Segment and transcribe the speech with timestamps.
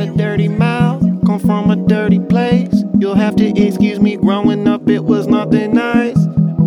[0.00, 2.84] got a dirty mouth, come from a dirty place.
[2.98, 6.16] You'll have to excuse me, growing up it was nothing nice.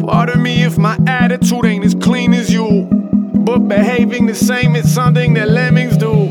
[0.05, 2.87] Pardon me if my attitude ain't as clean as you,
[3.45, 6.29] but behaving the same is something that lemmings do.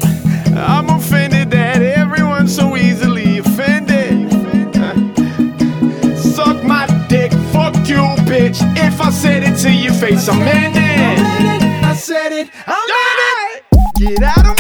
[0.55, 4.31] I'm offended that everyone's so easily offended.
[6.19, 8.61] Suck my dick, fuck you, bitch.
[8.77, 11.85] If I said it to your face, I'm in it.
[11.85, 13.63] I said it, I'm in it.
[13.97, 14.52] Get out of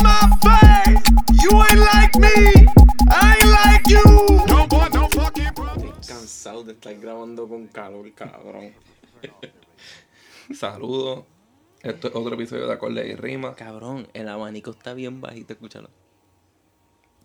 [6.73, 8.73] de estar grabando con calor, cabrón.
[10.55, 11.25] Saludos.
[11.83, 13.55] Esto es otro episodio de Acorde y Rima.
[13.57, 15.91] Cabrón, el abanico está bien bajito, escúchalo.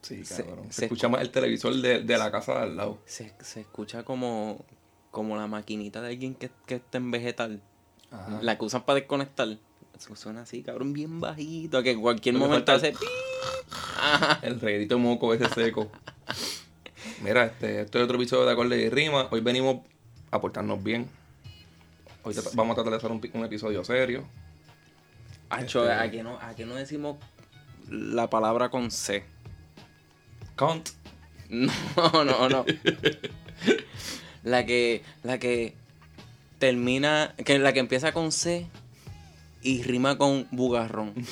[0.02, 0.66] Sí, cabrón.
[0.70, 2.98] Se, se- escucha más el televisor de, de la casa de al lado.
[3.06, 4.66] Se, se escucha como,
[5.12, 7.62] como la maquinita de alguien que, que está en vegetal.
[8.10, 8.40] Ajá.
[8.42, 9.48] La que usan para desconectar.
[9.96, 11.84] Eso suena así, cabrón, bien bajito.
[11.84, 12.94] Que en cualquier Lo que momento hace.
[14.42, 15.90] El reguito de moco ese seco.
[17.22, 19.28] Mira, este, esto es otro episodio de Acorde y Rima.
[19.32, 19.78] Hoy venimos
[20.32, 21.10] a portarnos bien.
[22.24, 24.28] Hoy vamos a tratar de hacer un, un episodio serio.
[25.50, 27.18] Acho, Este- ¿a, que no, ¿a que no decimos
[27.90, 29.24] la palabra con C?
[30.56, 30.90] Count.
[31.50, 32.66] No, no, no.
[34.44, 35.74] La que, la que
[36.60, 38.68] termina, que la que empieza con C
[39.62, 41.14] y rima con bugarrón.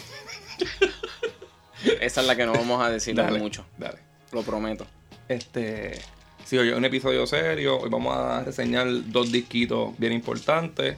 [2.01, 3.99] Esa es la que no vamos a decir Dale, mucho, Dale.
[4.31, 4.87] lo prometo.
[5.27, 5.99] Este.
[6.45, 7.79] Sí, hoy es un episodio serio.
[7.79, 10.97] Hoy vamos a reseñar dos disquitos bien importantes.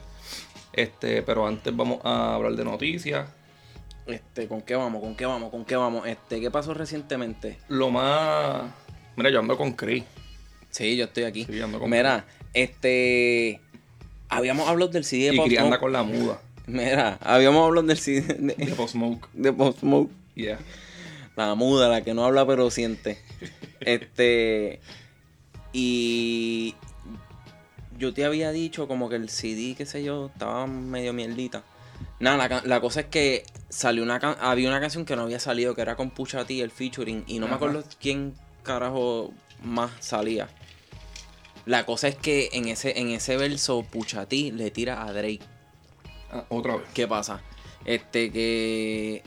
[0.72, 3.28] Este, pero antes vamos a hablar de noticias.
[4.06, 5.00] Este, ¿con qué vamos?
[5.02, 5.50] ¿Con qué vamos?
[5.50, 6.06] ¿Con qué vamos?
[6.06, 7.58] Este, ¿qué pasó recientemente?
[7.68, 8.62] Lo más.
[9.16, 10.04] Mira, yo ando con Chris.
[10.70, 11.44] Sí, yo estoy aquí.
[11.44, 13.60] Sí, ando con- Mira, este,
[14.28, 16.40] habíamos hablado del CD de Y Pop Chris anda con la muda.
[16.66, 19.28] Mira, habíamos hablado del CD De de, Post Smoke.
[19.32, 20.10] de Pop Smoke.
[20.34, 20.58] Yeah.
[21.46, 23.22] La muda, la que no habla pero siente.
[23.80, 24.80] Este.
[25.72, 26.74] Y.
[27.96, 31.62] Yo te había dicho como que el CD, qué sé yo, estaba medio mierdita.
[32.20, 35.74] Nada, la, cosa es que salió una can- había una canción que no había salido,
[35.74, 40.48] que era con Pusha T, el featuring, y no me acuerdo quién carajo más salía.
[41.66, 45.40] La cosa es que en ese, en ese verso Pusha T le tira a Drake.
[46.32, 46.86] Ah, otra vez.
[46.94, 47.40] ¿Qué pasa?
[47.84, 49.22] Este que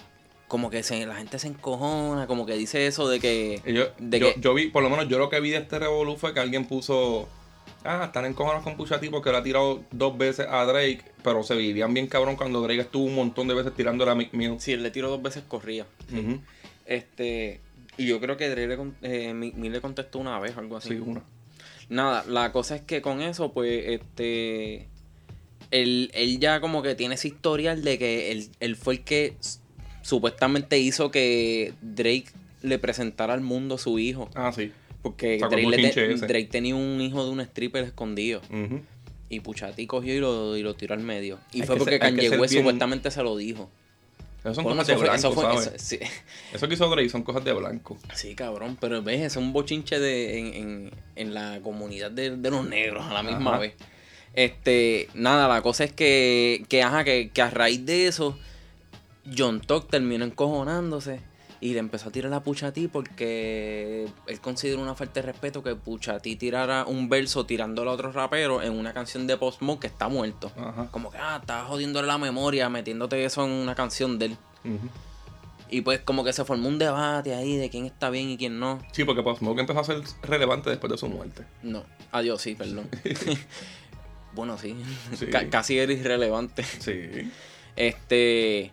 [0.51, 4.19] como que se, la gente se encojona, como que dice eso de que Yo, de
[4.19, 6.33] yo, que yo vi, por lo menos yo lo que vi de este revolú fue
[6.33, 7.29] que alguien puso.
[7.85, 11.41] Ah, están encojonados con Pusha T porque le ha tirado dos veces a Drake, pero
[11.43, 14.59] se vivían bien cabrón cuando Drake estuvo un montón de veces tirando a Mick Mill.
[14.59, 15.85] si él le tiró dos veces corría.
[16.85, 17.61] Este
[17.95, 20.89] y yo creo que Dre le, eh, Mick Mill le contestó una vez algo así.
[20.89, 21.23] Sí, una.
[21.87, 24.89] Nada, la cosa es que con eso, pues, este.
[25.71, 29.35] Él, él ya como que tiene ese historial de que él, él fue el que
[30.15, 32.25] supuestamente hizo que Drake
[32.61, 34.29] le presentara al mundo a su hijo.
[34.35, 34.71] Ah, sí.
[35.01, 36.15] Porque Drake, le te-.
[36.27, 38.41] Drake tenía un hijo de un stripper escondido.
[39.29, 41.39] Y Puchati cogió y lo, y lo tiró al medio.
[41.53, 43.69] Y Hay fue que porque ser- Kanye West bien- supuestamente se lo dijo.
[44.41, 45.99] Esas son Bueno, cosas de eso fue- blanco, eso fue- eso- sí.
[46.53, 47.97] Eso que hizo Drake son cosas de blanco.
[48.13, 52.49] Sí, cabrón, pero ves, es un bochinche de, en, en, en la comunidad de, de
[52.51, 53.59] los negros a la misma Ajá.
[53.59, 53.73] vez.
[54.33, 58.37] Este, nada, la cosa es que, que, ajá, que, que a raíz de eso,
[59.37, 61.21] John Tuck terminó encojonándose
[61.59, 65.75] y le empezó a tirar a Puchati porque él consideró una falta de respeto que
[65.75, 69.87] Puchati tirara un verso tirándole a otro rapero en una canción de Post Smoke que
[69.87, 70.51] está muerto.
[70.57, 70.87] Ajá.
[70.91, 74.37] Como que, ah, estás jodiéndole la memoria metiéndote eso en una canción de él.
[75.69, 78.59] Y pues como que se formó un debate ahí de quién está bien y quién
[78.59, 78.79] no.
[78.91, 81.45] Sí, porque Post Smoke empezó a ser relevante después de su muerte.
[81.63, 82.89] No, adiós, sí, perdón.
[84.33, 84.75] bueno, sí,
[85.15, 85.27] Sí.
[85.27, 86.63] Ca- casi era irrelevante.
[86.63, 87.31] Sí.
[87.75, 88.71] Este,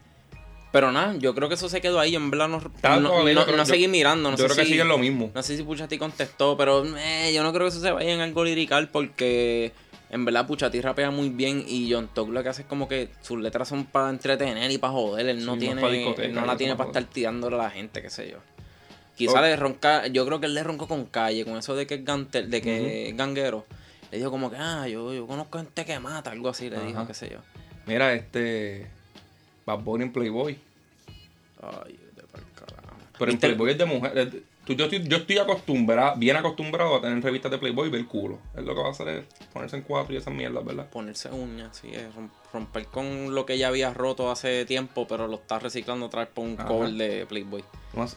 [0.72, 2.14] pero nada, yo creo que eso se quedó ahí.
[2.14, 4.30] En verdad no, Tal no, no- yo no yo- seguí mirando.
[4.30, 5.30] No Yo sé creo que si, siguen lo mismo.
[5.34, 8.20] No sé si Puchati contestó, pero eh, yo no creo que eso se vaya en
[8.20, 9.72] algo lirical porque
[10.10, 13.08] en verdad Puchati rapea muy bien y John Tog lo que hace es como que
[13.22, 15.28] sus letras son para entretener y para joder.
[15.28, 17.02] Él no Sí, tiene, él no eso la tiene pa' para joder.
[17.02, 18.38] estar tirándole a la gente, qué sé yo.
[19.16, 19.42] Quizá Oh.
[19.42, 22.04] le ronca, yo creo que él le roncó con calle, con eso de que es
[22.50, 23.66] de que es ganguero.
[24.12, 27.06] Le dijo como que, ah, yo, yo conozco gente que mata, algo así, le dijo,
[27.06, 27.38] qué sé yo.
[27.86, 28.86] Mira, este.
[29.68, 30.58] Bad Bunny en Playboy.
[31.62, 32.22] Ay, de
[32.54, 32.96] carajo.
[33.18, 33.38] Pero en.
[33.38, 34.30] Playboy es de mujer.
[34.64, 38.04] Tú- yo, estoy, yo estoy acostumbrado, bien acostumbrado a tener revistas de Playboy y ver
[38.06, 38.38] culo.
[38.56, 40.88] Es lo que va a hacer es ponerse en cuatro y esas mierdas, ¿verdad?
[40.90, 45.26] Ponerse uñas, sí, es rom- romper con lo que ya había roto hace tiempo, pero
[45.26, 46.66] lo está reciclando otra vez por un Ajá.
[46.68, 47.64] cover de Playboy.
[47.94, 48.16] Más-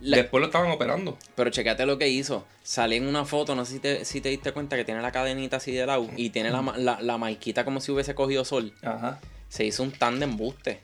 [0.00, 1.16] La- Después lo estaban operando.
[1.36, 2.44] Pero checate lo que hizo.
[2.64, 5.12] Sale en una foto, no sé si te, si te diste cuenta que tiene la
[5.12, 8.72] cadenita así de lado y tiene la, la, la marquita como si hubiese cogido sol.
[8.82, 9.20] Ajá.
[9.52, 10.80] Se hizo un tan de embuste.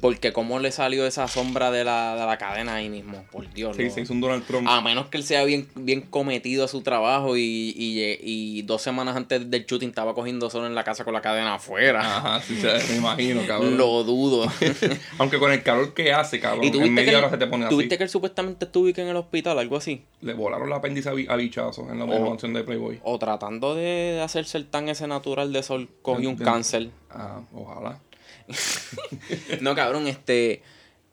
[0.00, 3.76] Porque cómo le salió esa sombra de la, de la cadena ahí mismo, por Dios.
[3.76, 3.90] Sí, no.
[3.90, 4.66] se hizo un Donald Trump.
[4.68, 7.42] A menos que él sea bien, bien cometido a su trabajo y,
[7.76, 11.20] y, y dos semanas antes del shooting estaba cogiendo solo en la casa con la
[11.20, 12.00] cadena afuera.
[12.00, 12.58] Ajá, sí,
[12.90, 13.76] me imagino, cabrón.
[13.76, 14.46] Lo dudo.
[15.18, 17.66] Aunque con el calor que hace, cabrón, y en tuviste media hora se te pone
[17.68, 17.98] tuviste así.
[17.98, 20.02] que él supuestamente estuvo en el hospital, algo así.
[20.20, 23.00] Le volaron la apéndice a, bi- a bichazos en la mansión de Playboy.
[23.02, 26.90] O tratando de hacerse el tan ese natural de sol, cogió un cáncer.
[27.10, 27.98] Ah, ojalá.
[29.60, 30.62] No, cabrón, este.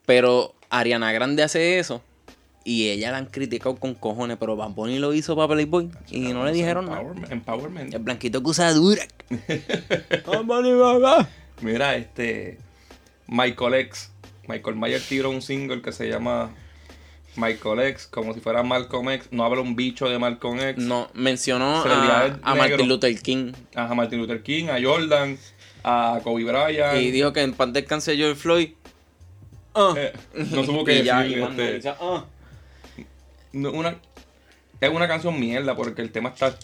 [0.05, 2.01] Pero Ariana Grande hace eso.
[2.65, 5.89] Y ella la han criticado con cojones, pero Bad Bunny lo hizo para Playboy.
[6.09, 7.01] Y no le dijeron nada.
[7.01, 7.93] Empowerment- Empowerment.
[7.93, 9.03] El blanquito que usa dura.
[10.25, 11.27] Bad Bunny, va,
[11.61, 12.57] Mira, este.
[13.27, 14.11] Michael X.
[14.47, 16.51] Michael Mayer tiró un single que se llama
[17.35, 19.27] Michael X, como si fuera Malcolm X.
[19.31, 20.83] No habla un bicho de Malcolm X.
[20.83, 22.37] No, mencionó a.
[22.55, 23.53] Martin Luther King.
[23.75, 25.37] A Martin Luther King, a Jordan,
[25.83, 26.99] a Kobe Bryant.
[26.99, 28.69] Y dijo que en paz descanse George Floyd.
[29.75, 29.93] Ah.
[29.97, 31.93] Eh, no supo qué decir, este, dice,
[33.53, 33.95] no, una,
[34.79, 36.55] es una canción mierda porque el tema está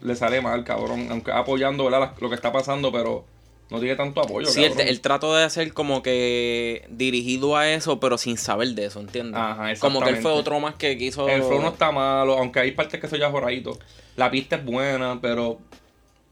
[0.00, 1.08] le sale mal, cabrón.
[1.10, 3.24] Aunque apoyando lo que está pasando, pero
[3.70, 4.46] no tiene tanto apoyo.
[4.46, 9.00] Sí, él trató de hacer como que dirigido a eso, pero sin saber de eso,
[9.00, 9.40] ¿entiendes?
[9.40, 11.28] Ajá, como que él fue otro más que quiso.
[11.28, 13.78] El flow no está malo, aunque hay partes que se ya joradito.
[14.16, 15.58] La pista es buena, pero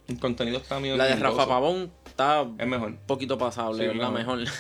[0.09, 1.17] el contenido está medio La de.
[1.17, 2.89] Rafa Pavón está Es mejor.
[2.89, 4.39] un poquito pasable, Sí, la mejor.
[4.39, 4.53] mejor.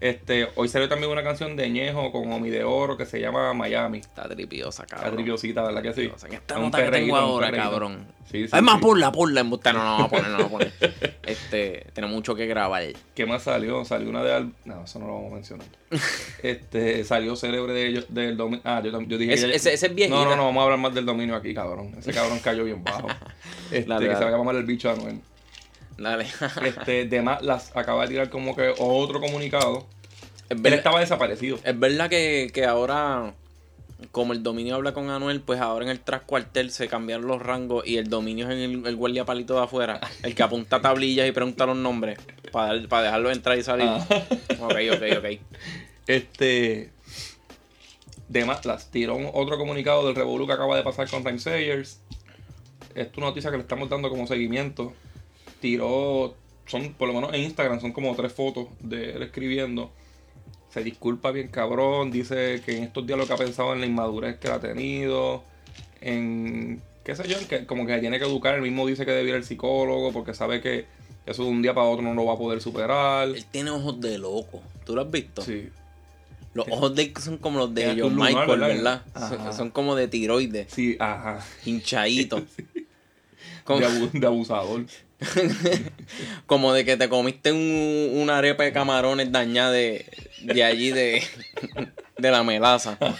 [0.00, 3.52] Este, hoy salió también una canción de Ñejo con Omi de Oro que se llama
[3.52, 3.98] Miami.
[3.98, 5.16] Está tripiosa, Está cabrón.
[5.16, 6.10] tripiosita, ¿verdad que sí?
[6.26, 8.06] En esta nota que tengo ahora, cabrón.
[8.30, 8.80] Sí, sí, es más, sí.
[8.80, 9.72] ponla, ponla, embuste.
[9.74, 10.72] No, no, no, a poner, no, no, a poner.
[11.22, 12.82] Este, tiene mucho que grabar.
[13.14, 13.84] ¿Qué más salió?
[13.84, 14.32] Salió una de...
[14.32, 15.66] Al- No, eso no lo vamos a mencionar.
[16.42, 18.62] este, salió célebre de ellos, del dominio...
[18.64, 19.34] Ah, yo, yo dije...
[19.34, 20.16] Ese- que- ese- ese es viejita.
[20.16, 21.94] No, no, no, vamos a hablar más del dominio aquí, cabrón.
[21.98, 23.06] Ese cabrón cayó bien bajo.
[23.70, 25.20] Este, Dale, que se va a llamar el bicho de Anuel.
[26.00, 26.26] Dale.
[26.64, 29.86] Este, de más, las acaba de tirar como que otro comunicado.
[30.48, 31.58] es, Él verdad, estaba desaparecido.
[31.62, 33.34] es verdad que, que ahora,
[34.10, 37.42] como el dominio habla con Anuel, pues ahora en el tras cuartel se cambiaron los
[37.42, 41.28] rangos y el dominio es el, el guardia palito de afuera, el que apunta tablillas
[41.28, 42.18] y pregunta los nombres
[42.50, 43.86] para, para dejarlo entrar y salir.
[43.88, 44.06] Ah.
[44.60, 45.40] Ok, ok, ok.
[46.06, 46.90] Este.
[48.28, 51.38] De más, las tiró un- otro comunicado del Revolu que acaba de pasar con Time
[51.38, 52.00] Sayers.
[52.94, 54.92] Es una noticia que le estamos dando como seguimiento.
[55.60, 56.34] Tiró.
[56.66, 59.90] Son, por lo menos en Instagram, son como tres fotos de él escribiendo.
[60.72, 62.10] Se disculpa bien cabrón.
[62.10, 65.42] Dice que en estos días lo que ha pensado en la inmadurez que ha tenido.
[66.00, 66.80] En.
[67.04, 68.54] qué sé yo, en que como que tiene que educar.
[68.54, 70.86] Él mismo dice que debe ir al psicólogo porque sabe que
[71.26, 73.28] eso de un día para otro no lo va a poder superar.
[73.28, 74.62] Él tiene ojos de loco.
[74.86, 75.42] ¿Tú lo has visto?
[75.42, 75.68] Sí.
[76.54, 79.02] Los ojos de él son como los de John lunar, Michael, ¿verdad?
[79.56, 81.44] Son, como de tiroides, Sí, ajá.
[81.64, 82.42] hinchaditos.
[83.66, 84.84] Abu- de abusador.
[86.46, 90.06] como de que te comiste un- una arepa de camarones dañada de,
[90.42, 91.22] de allí de,
[92.18, 92.96] de la melaza.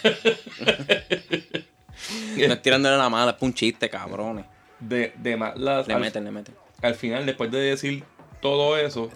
[2.36, 4.44] no es tirándole la mala, es un chiste, cabrones.
[4.78, 6.54] De, de las- Le al, meten, le meten.
[6.82, 8.02] al final, después de decir
[8.40, 9.10] todo eso,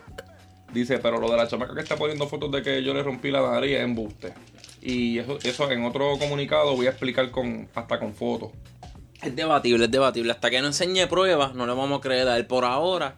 [0.72, 3.30] dice, pero lo de la chamaca que está poniendo fotos de que yo le rompí
[3.30, 4.34] la nariz es embuste.
[4.82, 8.50] Y eso, eso en otro comunicado voy a explicar con hasta con fotos.
[9.24, 10.32] Es debatible, es debatible.
[10.32, 13.16] Hasta que no enseñe pruebas, no le vamos a creer a él por ahora.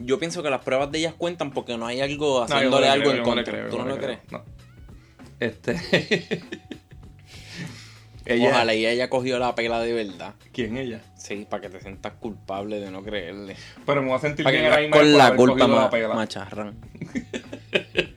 [0.00, 2.92] Yo pienso que las pruebas de ellas cuentan porque no hay algo no haciéndole le
[2.92, 3.44] algo creo, en contra.
[3.44, 4.18] creo, ¿Tú no lo crees?
[4.30, 4.44] No.
[5.40, 5.80] Este.
[8.24, 10.34] ella, Ojalá y ella cogió la pela de verdad.
[10.52, 11.00] ¿Quién ella?
[11.16, 13.56] Sí, para que te sientas culpable de no creerle.
[13.86, 15.74] Pero me voy a sentir Para bien no ahora mismo con la culpa cogido la
[15.74, 15.90] ma-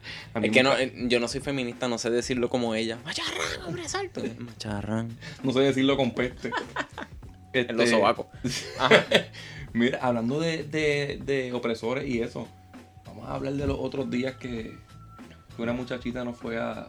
[0.42, 2.98] Es que no, eh, yo no soy feminista, no sé decirlo como ella.
[3.04, 4.22] Macharrán, hombre, salto.
[4.40, 5.18] Macharrán.
[5.44, 6.52] no sé decirlo con peste.
[7.54, 8.28] En los Este, sobacos.
[9.74, 12.48] Mira, hablando de, de, de opresores y eso,
[13.06, 14.78] vamos a hablar de los otros días que,
[15.56, 16.88] que una muchachita no fue a.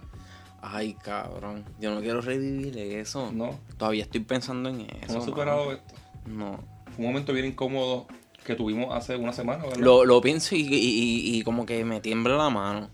[0.61, 1.65] Ay, cabrón.
[1.81, 3.33] Yo no quiero revivir eso.
[3.33, 4.91] No, Todavía estoy pensando en eso.
[5.09, 5.25] no mano.
[5.25, 5.95] superado esto.
[6.27, 6.61] No.
[6.95, 8.07] Fue un momento bien incómodo
[8.45, 9.79] que tuvimos hace una semana, ¿verdad?
[9.79, 12.89] Lo, lo pienso y, y- y- y como que me tiembla la mano.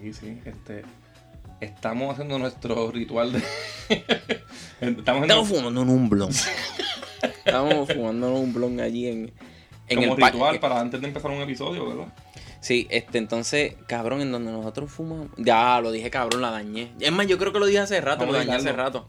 [0.00, 0.38] Sí, sí.
[0.44, 0.82] Este,
[1.60, 3.42] estamos haciendo nuestro ritual de.
[4.80, 6.30] estamos Estamos fumando en un blon.
[7.22, 9.32] Estamos fumando en un blon allí en,
[9.88, 12.12] en como el ritual para antes de empezar un episodio, ¿verdad?
[12.64, 15.28] Sí, este, entonces, cabrón, en donde nosotros fumamos.
[15.36, 16.92] Ya, lo dije, cabrón, la dañé.
[16.98, 19.06] Es más, yo creo que lo dije hace rato, Vamos lo dañé hace rato.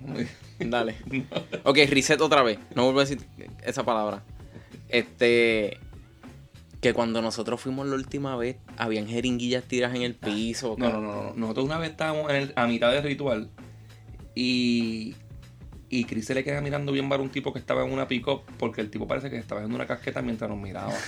[0.60, 0.96] Dale.
[1.64, 2.60] Ok, reset otra vez.
[2.76, 3.26] No vuelvo a decir
[3.64, 4.24] esa palabra.
[4.90, 5.80] Este.
[6.82, 10.76] Que cuando nosotros fuimos la última vez, habían jeringuillas tiradas en el piso.
[10.78, 11.34] No, no, no, no.
[11.36, 13.50] Nosotros una vez estábamos en el- a mitad del ritual
[14.36, 15.16] y,
[15.90, 18.42] y Chris se le queda mirando bien para un tipo que estaba en una pick-up
[18.60, 20.94] porque el tipo parece que estaba en una casqueta mientras nos miraba.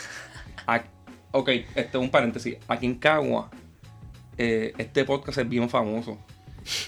[1.31, 2.55] Ok, este un paréntesis.
[2.67, 3.51] Aquí en Cagua
[4.37, 6.17] eh, este podcast es bien famoso.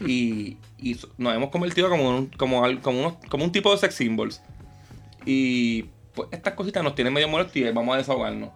[0.05, 3.77] Y, y nos hemos convertido como, un, como, al- como, unos- como un tipo de
[3.77, 4.41] sex symbols.
[5.25, 5.83] Y
[6.15, 8.49] pues estas cositas nos tienen medio molestos y vamos a desahogarnos.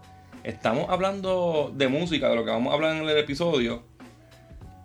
[0.44, 3.84] Estamos hablando de música, de lo que vamos a hablar en el episodio.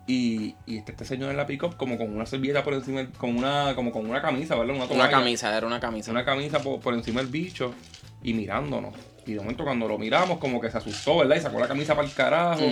[0.07, 3.37] Y, y está este señor en la pick-up como con una servilleta por encima, con
[3.37, 4.75] una, como con una camisa, ¿verdad?
[4.77, 5.11] Una toalla.
[5.11, 6.11] camisa, era una camisa.
[6.11, 7.75] Una camisa por, por encima del bicho
[8.23, 8.95] y mirándonos.
[9.27, 11.37] Y de momento cuando lo miramos como que se asustó, ¿verdad?
[11.37, 12.63] Y sacó la camisa para el carajo.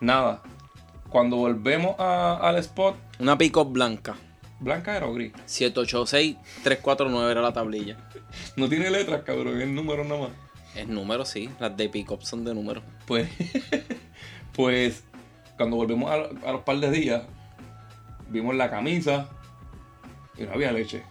[0.00, 0.42] Nada.
[1.08, 4.14] Cuando volvemos a- al spot, Una pick-up blanca.
[4.60, 5.32] blanca era o gris.
[5.46, 7.96] 786-349 era la tablilla.
[8.56, 10.30] No tiene letras, cabrón, es número nada más.
[10.74, 11.50] Es número, sí.
[11.58, 12.82] Las de pick-up son de número.
[13.06, 13.28] Pues,
[14.52, 15.04] pues
[15.56, 17.22] cuando volvemos a, a los par de días,
[18.28, 19.28] vimos la camisa
[20.36, 21.02] y no había leche.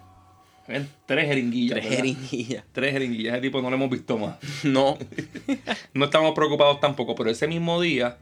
[0.67, 1.79] Habían tres jeringuillas.
[1.79, 1.97] Tres ¿verdad?
[1.97, 2.63] jeringuillas.
[2.73, 3.33] Tres jeringuillas.
[3.33, 4.37] Ese tipo no lo hemos visto más.
[4.63, 4.97] No.
[5.93, 8.17] No estamos preocupados tampoco, pero ese mismo día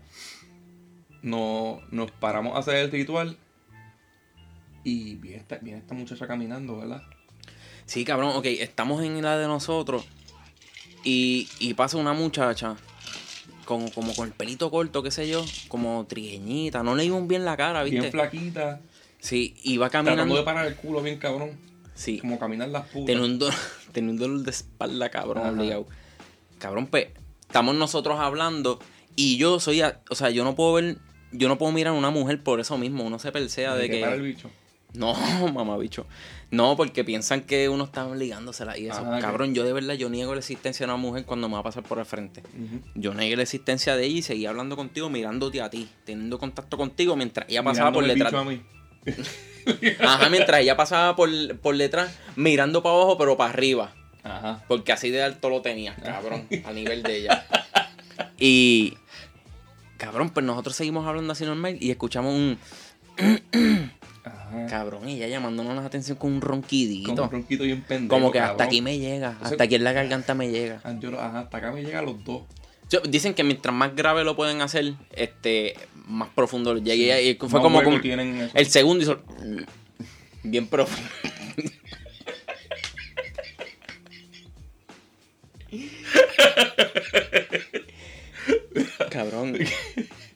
[1.21, 3.37] no, nos paramos a hacer el ritual
[4.83, 7.01] y viene esta, viene esta muchacha caminando, ¿verdad?
[7.85, 10.07] Sí, cabrón, ok, estamos en la de nosotros
[11.05, 12.75] y, y pasa una muchacha
[13.63, 17.45] con, como con el pelito corto, qué sé yo, como trigueñita, no le vimos bien
[17.45, 17.99] la cara, ¿viste?
[18.01, 18.81] Bien flaquita,
[19.19, 20.45] sí, iba tratando de caminando.
[20.45, 21.51] parar el culo bien cabrón.
[21.95, 23.05] Sí, Como caminar las putas.
[23.05, 23.55] tenía un, dolor,
[23.93, 25.87] tenía un dolor de espalda, cabrón, obligado.
[26.59, 27.07] Cabrón, pues,
[27.41, 28.79] estamos nosotros hablando
[29.15, 30.97] y yo soy, a- o sea, yo no puedo ver,
[31.31, 34.01] yo no puedo mirar a una mujer por eso mismo, uno se persea de que
[34.01, 34.27] para el que...
[34.27, 34.51] bicho.
[34.97, 35.13] No,
[35.53, 36.05] mamá bicho.
[36.51, 38.99] No, porque piensan que uno está ligándosela y eso.
[38.99, 41.55] Ajá, que- Cabrón, yo de verdad, yo niego la existencia de una mujer cuando me
[41.55, 42.43] va a pasar por el frente.
[42.95, 46.77] Yo negué la existencia de ella y seguí hablando contigo, mirándote a ti, teniendo contacto
[46.77, 48.63] contigo mientras ella pasaba por Mirándome
[49.05, 49.17] detrás.
[49.17, 49.95] a mí.
[49.99, 53.93] Ajá, mientras ella pasaba por, por detrás, mirando para abajo, pero para arriba.
[54.23, 54.63] Ajá.
[54.67, 57.45] Porque así de alto lo tenía, cabrón, a nivel de ella.
[58.39, 58.97] Y.
[59.97, 62.57] Cabrón, pues nosotros seguimos hablando así normal y escuchamos un.
[64.57, 64.67] Ajá.
[64.67, 67.23] Cabrón, y ella llamándonos la atención con un ronquidito.
[67.23, 68.09] un ronquito bien pendejo.
[68.09, 68.67] Como que hasta cabrón.
[68.67, 70.81] aquí me llega, hasta aquí en la garganta me llega.
[70.83, 72.43] Ah, yo lo- ajá, hasta acá me llegan los dos.
[72.89, 75.75] Yo- dicen que mientras más grave lo pueden hacer, este,
[76.07, 77.21] más profundo lo llegue.
[77.29, 77.97] Y fue como, como-
[78.53, 79.19] el segundo hizo
[80.43, 81.09] bien profundo.
[89.11, 89.57] Cabrón.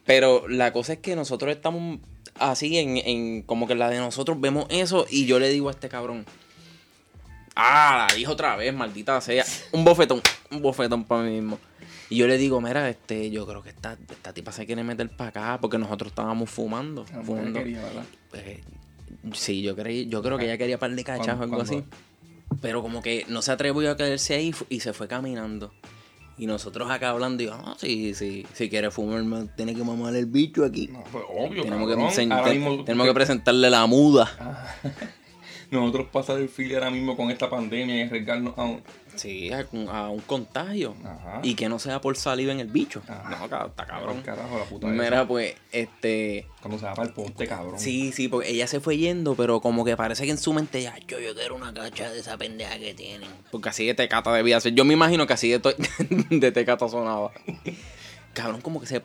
[0.09, 1.99] Pero la cosa es que nosotros estamos
[2.39, 5.71] así en, en como que la de nosotros vemos eso y yo le digo a
[5.71, 6.25] este cabrón.
[7.55, 9.45] Ah, la dijo otra vez, maldita sea.
[9.71, 11.59] Un bofetón, un bofetón para mí mismo.
[12.09, 15.15] Y yo le digo, mira, este, yo creo que esta, esta tipa se quiere meter
[15.15, 17.05] para acá porque nosotros estábamos fumando.
[17.09, 17.59] Ah, porque fumando.
[18.33, 18.63] Eh,
[19.33, 21.71] sí, yo creí, yo creo que ella quería par de cachas o algo ¿Cuándo?
[21.71, 21.83] así.
[22.63, 25.71] Pero como que no se atrevió a quedarse ahí y se fue caminando.
[26.39, 30.63] Y nosotros acá hablando, y sí, sí, si quiere fumar, tiene que mamar el bicho
[30.63, 30.87] aquí.
[30.87, 32.09] No, pues obvio, tenemos que, cabrón.
[32.11, 34.77] enseñ- Ahora te- mismo- tenemos que presentarle la muda.
[35.71, 38.81] Nosotros pasar el fili ahora mismo con esta pandemia y arriesgarnos a un...
[39.19, 40.95] Sí, a, un- a un contagio.
[41.03, 41.41] Ajá.
[41.43, 43.01] Y que no sea por saliva en el bicho.
[43.07, 43.29] Ajá.
[43.49, 44.21] No, está cabrón.
[44.21, 45.27] Carajo, la puta Mira, esa.
[45.27, 46.47] pues, este.
[46.61, 47.79] Cuando se va para el ponte, cabrón.
[47.79, 50.81] Sí, sí, porque ella se fue yendo, pero como que parece que en su mente
[50.81, 53.29] ya, yo, yo quiero una cacha de esa pendeja que tienen.
[53.51, 54.73] Porque así de tecata debía ser.
[54.73, 55.59] Yo me imagino que así de,
[56.29, 57.31] de tecata sonaba.
[58.33, 59.03] Cabrón, como que se.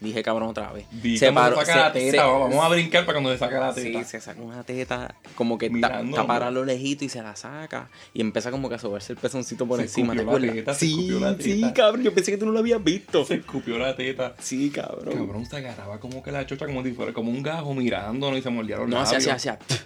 [0.00, 0.86] Dije cabrón otra vez.
[0.92, 3.58] Vi se se saca la se- teta, se- vamos a brincar para cuando se saca
[3.58, 3.98] la teta.
[3.98, 6.60] Sí, se saca una teta, como que ta- Mirando, tapar a ¿no?
[6.60, 7.88] lo lejito y se la saca.
[8.14, 10.14] Y empieza como que a sobarse el pezoncito por Se encima.
[10.14, 11.74] ¿te la teta, se sí, escupió la sí, teta.
[11.74, 12.04] cabrón.
[12.04, 13.24] Yo pensé que tú no lo habías visto.
[13.24, 14.34] Se escupió la teta.
[14.38, 15.14] Sí, cabrón.
[15.14, 18.42] Cabrón, se agarraba como que la chocha como si fuera como un gajo mirándonos y
[18.42, 19.34] se mordía los No, hacía, labios.
[19.34, 19.78] hacía, hacía.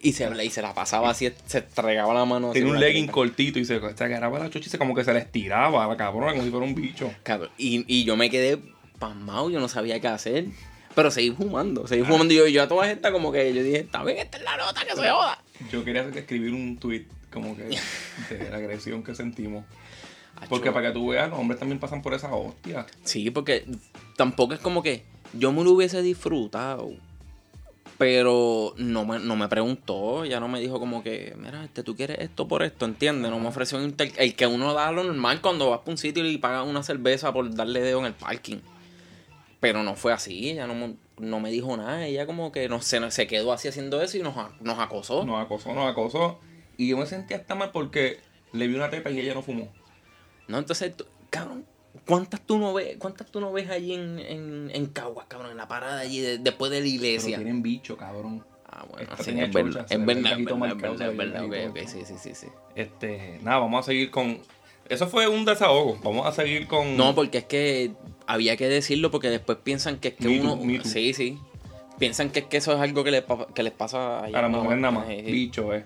[0.00, 2.50] Y se, y se la pasaba así, se entregaba la mano.
[2.52, 3.12] Tenía con un la legging teta.
[3.12, 5.88] cortito y se, se agarraba la chocha y se como que se le estiraba a
[5.88, 7.12] la cabrona como si fuera un bicho.
[7.22, 8.58] Cabrón, Y, y yo me quedé
[8.98, 10.46] pasmado, yo no sabía qué hacer.
[10.94, 12.32] Pero seguí fumando, seguí fumando.
[12.32, 14.56] Y yo, yo a todas estas como que yo dije, está bien, esta es la
[14.56, 15.42] nota que se joda.
[15.70, 19.64] Yo quería escribir un tweet como que de la agresión que sentimos.
[20.48, 22.86] Porque para que tú veas, los hombres también pasan por esa hostia.
[23.02, 23.66] Sí, porque
[24.16, 26.92] tampoco es como que yo me lo hubiese disfrutado.
[27.96, 31.94] Pero no me, no me preguntó, ya no me dijo como que, mira, este, tú
[31.94, 33.30] quieres esto por esto, ¿entiendes?
[33.30, 36.26] No me ofreció un el que uno da lo normal cuando vas para un sitio
[36.28, 38.56] y pagas una cerveza por darle dedo en el parking.
[39.64, 42.82] Pero no fue así, ella no, me- no me dijo nada, ella como que no
[42.82, 45.24] se, se quedó así haciendo eso y nos, nos acosó.
[45.24, 46.38] Nos acosó, nos acosó.
[46.76, 48.18] Y yo me sentía hasta mal porque
[48.52, 49.72] le vi una teta y ella no fumó.
[50.48, 51.64] No, entonces, tú- cabrón,
[52.06, 55.56] ¿cuántas tú no ves, cuántas tú no ves allí en, en, en Caguas, cabrón, en
[55.56, 57.36] la parada allí de- después de la Pero iglesia?
[57.38, 58.44] tienen bicho, cabrón.
[58.66, 62.34] Ah, bueno, Esta sí, tenía es verdad, es verdad, es verdad, es sí, sí, sí,
[62.34, 62.48] sí.
[62.74, 64.42] Este, nada, vamos a seguir con.
[64.90, 65.98] Eso fue un desahogo.
[66.02, 66.98] Vamos a seguir con.
[66.98, 67.92] No, porque es que
[68.26, 70.56] había que decirlo porque después piensan que es que Me uno...
[70.56, 70.88] too.
[70.88, 71.38] Sí, sí.
[71.98, 74.48] Piensan que es que eso es algo que les, que les pasa allá a la
[74.48, 75.06] mujer nada más.
[75.06, 75.32] sí, sí.
[75.32, 75.84] Bicho, eh.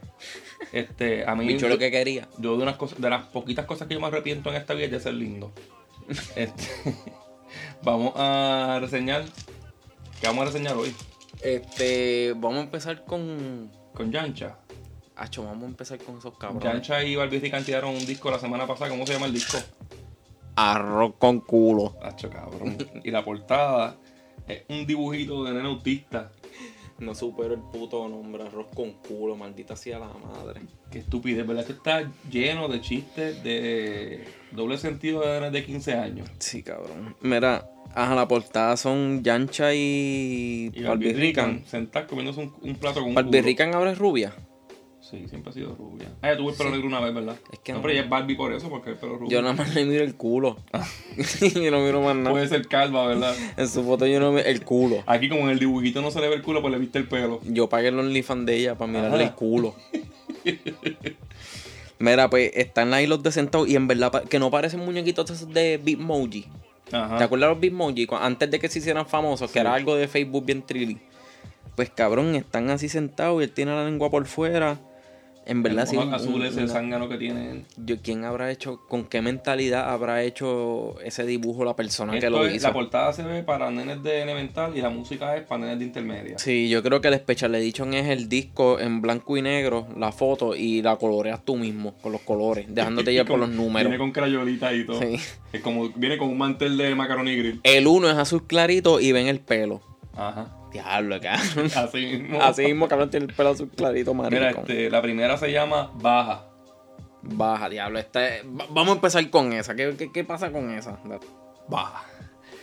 [0.73, 1.47] Este, a mí.
[1.47, 2.29] Bicho yo, lo que quería.
[2.39, 4.87] yo de unas cosas, de las poquitas cosas que yo me arrepiento en esta vida
[4.87, 5.53] es de ser lindo.
[6.37, 6.95] Este,
[7.83, 9.25] vamos a reseñar.
[10.21, 10.95] ¿Qué vamos a reseñar hoy?
[11.43, 13.71] Este, vamos a empezar con...
[13.95, 14.57] Con Yancha.
[15.17, 16.65] Acho, vamos a empezar con esos cabrones.
[16.65, 18.91] Yancha y Barbie Rican tiraron un disco la semana pasada.
[18.91, 19.59] ¿Cómo se llama el disco?
[20.61, 21.95] Arroz con culo.
[22.03, 22.77] Hacho, cabrón.
[23.05, 23.97] Y la portada
[24.49, 26.33] es un dibujito de nene autista.
[26.99, 30.63] No supero el puto nombre, arroz con culo, maldita sea la madre.
[30.91, 31.61] Qué estupidez, ¿verdad?
[31.63, 36.29] Esto está lleno de chistes de doble sentido de nenes de 15 años.
[36.41, 37.15] Sí, cabrón.
[37.21, 41.63] Mira, ajá, la portada son Yancha y, Y Barbie Rican.
[41.67, 43.43] sentadas comiéndose un, un plato con un Barbie culo.
[43.45, 44.35] Rican ahora es rubia.
[45.09, 46.09] Sí, siempre ha sido rubia.
[46.21, 47.37] Ah, ya tuve el pelo negro una vez, ¿verdad?
[47.51, 47.83] Es que no, no.
[47.83, 49.31] pero ella es Barbie por eso, porque el pelo rubio.
[49.31, 50.59] Yo nada más le miro el culo.
[51.41, 52.31] yo no miro más nada.
[52.31, 53.35] Puede ser calva, ¿verdad?
[53.57, 55.03] En su foto yo no miro el culo.
[55.07, 57.09] Aquí como en el dibujito no se le ve el culo, pues le viste el
[57.09, 57.41] pelo.
[57.45, 59.25] Yo pagué el OnlyFans de ella para mirarle Ajá.
[59.25, 59.75] el culo.
[61.99, 65.81] Mira, pues están ahí los de sentados y en verdad que no parecen muñequitos de
[65.83, 66.47] Bitmoji.
[66.93, 67.17] Ajá.
[67.17, 68.07] ¿Te acuerdas de los Bitmoji?
[68.13, 70.99] Antes de que se hicieran famosos, que era algo de Facebook bien trilly.
[71.77, 74.79] Pues cabrón, están así sentados y él tiene la lengua por fuera.
[75.49, 75.97] En verdad, el sí.
[76.13, 77.65] azul ese una- zángano que tienen.
[77.79, 82.45] yo, ¿Quién habrá hecho, con qué mentalidad habrá hecho ese dibujo la persona que lo
[82.47, 82.67] es- hizo?
[82.69, 85.85] la portada se ve para nenes de elemental y la música es para nenes de
[85.87, 86.39] intermedia.
[86.39, 90.13] Sí, yo creo que el Special Edition es el disco en blanco y negro, la
[90.13, 93.89] foto, y la coloreas tú mismo, con los colores, dejándote llevar por los números.
[93.89, 95.01] Viene con crayolita y todo.
[95.01, 95.17] Sí.
[95.53, 97.61] Es como, viene con un mantel de macaroni grill.
[97.63, 99.81] El uno es azul clarito y ven el pelo.
[100.15, 100.55] Ajá.
[100.73, 101.71] Diablo, cabrón.
[101.77, 102.43] Así mismo.
[102.43, 104.63] Así mismo, cabrón, tiene el pelo azul clarito, Mira, maricón.
[104.63, 106.45] este, la primera se llama Baja.
[107.23, 107.99] Baja, diablo.
[107.99, 109.75] Este, va- vamos a empezar con esa.
[109.75, 110.99] ¿Qué, qué, qué pasa con esa?
[111.69, 112.05] Baja.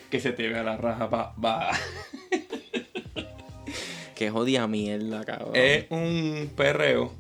[0.10, 1.78] Que se te vea la raja, pa, baja.
[4.16, 5.52] Qué jodida mierda, cabrón.
[5.56, 7.12] Es un perreo.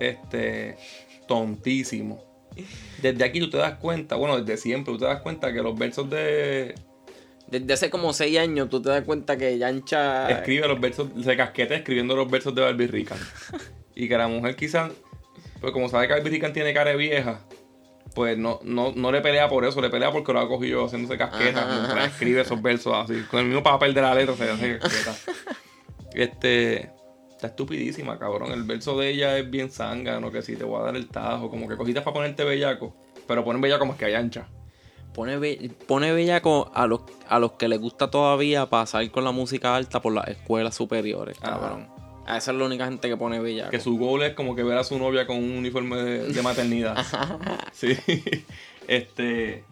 [0.00, 0.76] Este.
[1.26, 2.24] Tontísimo.
[3.02, 5.78] Desde aquí tú te das cuenta, bueno, desde siempre tú te das cuenta que los
[5.78, 6.74] versos de.
[7.50, 10.28] Desde hace como seis años tú te das cuenta que Yancha...
[10.28, 13.18] Escribe los versos, se casqueta escribiendo los versos de Barbie Rican.
[13.94, 14.92] Y que la mujer quizás,
[15.60, 17.40] pues como sabe que Barbie Rican tiene cara de vieja,
[18.14, 21.16] pues no, no, no le pelea por eso, le pelea porque lo ha cogido haciéndose
[21.16, 22.06] casqueta, Ajá, mientras ajá.
[22.06, 23.22] escribe esos versos así.
[23.30, 25.14] Con el mismo papel de la letra se hace casqueta.
[26.14, 26.90] Este.
[27.30, 28.50] Está estupidísima, cabrón.
[28.50, 31.48] El verso de ella es bien zángano, que si te voy a dar el tajo,
[31.48, 32.96] como que cositas para ponerte bellaco.
[33.28, 34.48] Pero ponen bellaco más que hay ancha.
[35.18, 39.32] Pone, be- pone bellaco a los, a los que les gusta todavía pasar con la
[39.32, 41.88] música alta por las escuelas superiores, cabrón.
[42.24, 43.70] A esa es la única gente que pone bellaco.
[43.72, 46.42] Que su goal es como que ver a su novia con un uniforme de, de
[46.42, 46.96] maternidad.
[47.72, 47.98] sí.
[48.86, 49.64] Este.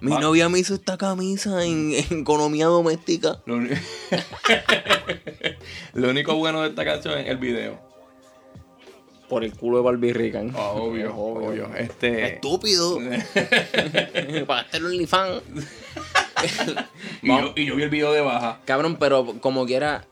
[0.00, 0.18] Mi Ah.
[0.20, 3.40] novia me hizo esta camisa en, en economía doméstica.
[3.46, 3.60] Lo,
[5.94, 7.78] Lo único bueno de esta canción es el video.
[9.30, 10.52] Por el culo de Barbie Rican.
[10.56, 11.70] Ah, obvio, obvio.
[11.76, 12.34] Este.
[12.34, 12.98] Estúpido.
[14.46, 15.42] Pagaste el OnlyFans.
[17.22, 18.60] y, yo, y yo vi el video de baja.
[18.64, 20.04] Cabrón, pero como quiera,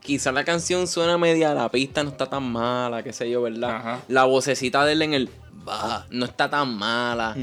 [0.00, 3.76] quizá la canción suena media, la pista no está tan mala, qué sé yo, ¿verdad?
[3.76, 4.00] Ajá.
[4.08, 7.36] La vocecita de él en el bah, no está tan mala.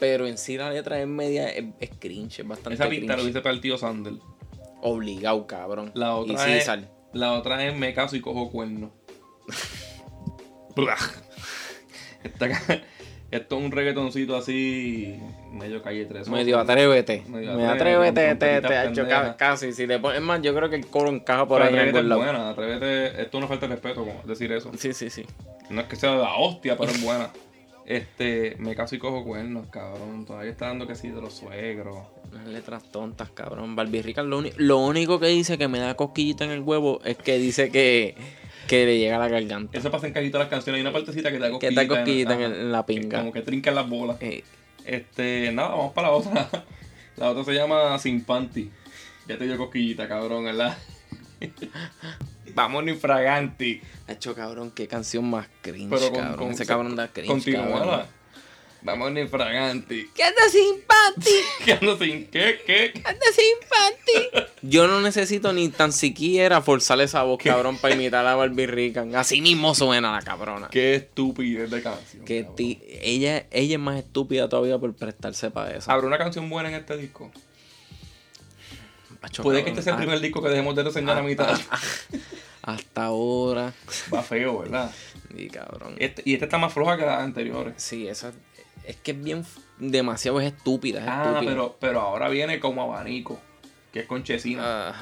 [0.00, 3.24] Pero en sí la letra es media, es, es cringe, es bastante Esa pista lo
[3.24, 4.20] dice para el tío Sandel.
[4.80, 5.92] Obligado, cabrón.
[5.94, 6.90] La y otra, sí, es, sal.
[7.12, 8.92] la otra es me caso y cojo cuerno.
[13.32, 15.18] Esto es un reggaetoncito así,
[15.52, 16.28] medio calle 3.
[16.28, 17.24] Medio atrévete.
[17.28, 19.72] Medio Medio atrévete, te, te, casi.
[19.72, 22.00] Si le pones más, yo creo que el coro encaja por Pero ahí en algún
[22.00, 22.20] es lado.
[22.22, 24.70] buena, atrévete, esto no falta de respeto como decir eso.
[24.76, 25.24] Sí, sí, sí.
[25.70, 27.30] No es que sea la hostia, pero es buena.
[27.86, 30.26] Este, me caso y cojo cuernos, cabrón.
[30.26, 31.96] Todavía está dando que sí de los suegros.
[32.32, 33.74] Unas letras tontas, cabrón.
[33.74, 37.16] Barbie lo, uni- lo único que dice que me da cosquillita en el huevo es
[37.16, 38.14] que dice que,
[38.68, 39.76] que le llega a la garganta.
[39.78, 40.78] Eso pasa en casi todas las canciones.
[40.78, 41.82] Hay una partecita que te da Que cosquillita.
[41.82, 43.18] da cosquillita en, la pinga.
[43.20, 44.16] Como que trincan las bolas.
[44.20, 44.42] Eh,
[44.84, 46.48] Este, nada, vamos para la otra.
[47.16, 48.70] La otra se llama Sin Panty.
[49.28, 50.76] Ya te dio cosquillita, cabrón, ¿verdad?
[52.54, 53.80] Vamos infraganti.
[54.08, 56.36] hecho, cabrón, qué canción más cringe, Pero con, cabrón.
[56.38, 58.06] con- Ese cabrón da cringe, Continúala.
[58.84, 60.10] Vamos infraganti.
[60.12, 61.30] ¿Qué anda sin panty?
[61.64, 62.60] ¿Qué ando sin qué?
[62.66, 62.92] ¿Qué?
[63.04, 64.48] anda sin panty?
[64.62, 69.14] Yo no necesito ni tan siquiera forzar esa voz, cabrón, para imitar a Barbie Rican.
[69.14, 70.68] Así mismo suena la cabrona.
[70.68, 72.24] Qué estupidez de canción.
[72.24, 75.90] Que ti- ella, ella es más estúpida todavía por prestarse para eso.
[75.90, 77.30] ¿Habrá una canción buena en este disco?
[79.20, 81.22] Acho, Puede que este sea el ah, primer disco que dejemos de reseñar a ah,
[81.22, 81.60] mitad.
[81.70, 81.78] ah,
[82.62, 83.72] Hasta ahora.
[84.12, 84.90] Va feo, ¿verdad?
[85.36, 85.94] Y cabrón.
[85.98, 87.74] Este- y esta está más floja que las anteriores.
[87.76, 88.32] Sí, esa,
[88.84, 89.44] Es que es bien.
[89.78, 91.00] demasiado es estúpida.
[91.00, 91.50] Es Ah, estúpida.
[91.52, 93.40] pero, pero ahora viene como abanico,
[93.92, 94.88] que es con Chesina.
[94.90, 94.94] Ah,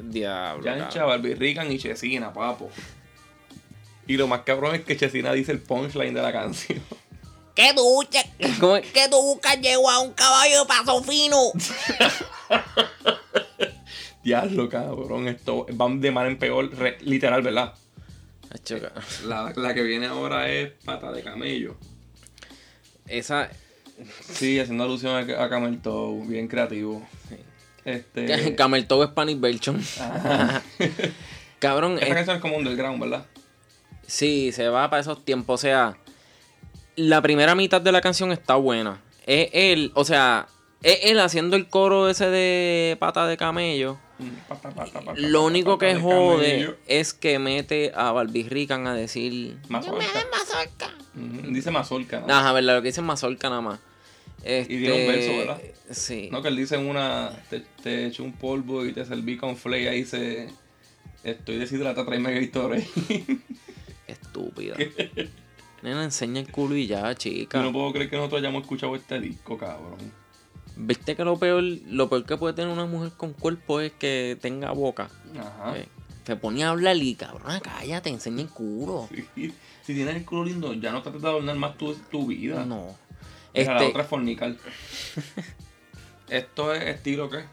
[0.00, 0.64] diablo.
[0.64, 1.08] Yancha, cabrón.
[1.22, 2.70] Barbie Rican y Chesina, papo.
[4.06, 6.80] Y lo más cabrón es que Chesina dice el punchline de la canción.
[7.56, 8.86] Que tú, che- ¿Cómo es?
[8.92, 11.38] que tú buscas yegua a un caballo de paso fino.
[14.22, 17.74] Diablo, cabrón, esto van de mal en peor, re- literal, ¿verdad?
[19.26, 21.76] La, la que viene ahora es pata de camello.
[23.08, 23.50] Esa.
[24.20, 27.06] Sí, haciendo alusión a, a Camel Toe, bien creativo.
[27.84, 28.54] Este.
[28.56, 29.80] Camel Toe Spanish version.
[30.00, 30.62] Ajá.
[31.58, 33.24] Cabrón, Esta es- canción es como underground, ¿verdad?
[34.06, 35.54] sí, se va para esos tiempos.
[35.54, 35.96] O sea,
[36.96, 39.00] la primera mitad de la canción está buena.
[39.26, 40.46] Es él, o sea,
[40.82, 43.98] es él haciendo el coro ese de pata de camello.
[44.18, 46.76] Mm, pata, pata, pata, Lo único pata que de jode camello.
[46.86, 49.56] es que mete a Barbie Rican a decir.
[49.68, 50.04] Mazorca.
[50.30, 50.94] mazorca.
[51.14, 52.32] Ujú, Dice mazorca, ¿no?
[52.34, 53.80] Ajá, verdad, lo que dice Mazorca nada más.
[54.42, 55.60] Este, Y tiene un verso, ¿verdad?
[55.90, 56.28] Sí.
[56.30, 59.56] No, que él dice en una, te, te eché un polvo y te serví con
[59.56, 60.48] flay, ahí dice,
[61.24, 62.86] estoy deshidratado, tráeme Gatorade.
[64.06, 64.76] Estúpida.
[65.82, 67.60] Nena, enseña el culo y ya, Yo chica.
[67.62, 69.96] no puedo creer que nosotros hayamos escuchado este disco, cabrón.
[70.76, 74.36] ¿Viste que lo peor, lo peor que puede tener una mujer con cuerpo es que
[74.40, 75.08] tenga boca?
[75.38, 75.76] Ajá.
[75.78, 75.88] Eh,
[76.24, 79.08] Te ponía a hablar y cabrón, cállate, enseña el culo.
[79.34, 79.52] Sí.
[79.84, 82.64] Si tienes el culo lindo, ya no trates de adornar más tu, tu vida.
[82.66, 82.94] No.
[83.54, 84.58] Mira, la Este, otra es fornical.
[86.28, 87.44] Esto es estilo qué?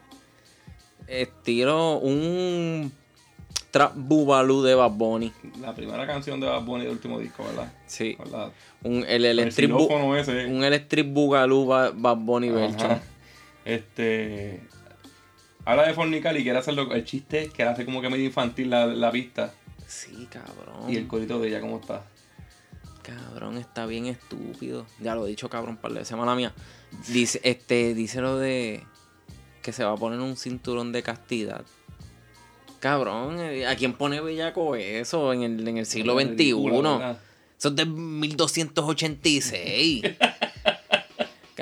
[1.06, 2.90] estiro un
[3.70, 5.32] trap bubalú de Bad Bunny.
[5.60, 7.72] La primera canción de Bad Bunny del último disco, ¿verdad?
[7.86, 8.16] Sí.
[8.82, 10.46] Un, el el electric, bu- ese.
[10.46, 13.00] un electric bugalú Ba- Bad Bunny Ajá.
[13.64, 14.60] Este.
[15.64, 16.92] Habla de fornical y quiere hacerlo.
[16.92, 19.54] El chiste es que hace como que medio infantil la, la pista.
[19.86, 20.90] Sí, cabrón.
[20.90, 22.04] Y el corito de ella, ¿cómo está?
[23.02, 24.86] Cabrón, está bien estúpido.
[25.00, 26.52] Ya lo he dicho, cabrón, para de semana mía.
[27.08, 28.84] Dice, este, dice lo de
[29.62, 31.64] que se va a poner un cinturón de castidad.
[32.80, 36.52] Cabrón, eh, ¿a quién pone bellaco eso en el, en el siglo XXI?
[37.58, 40.02] Eso es de 1286.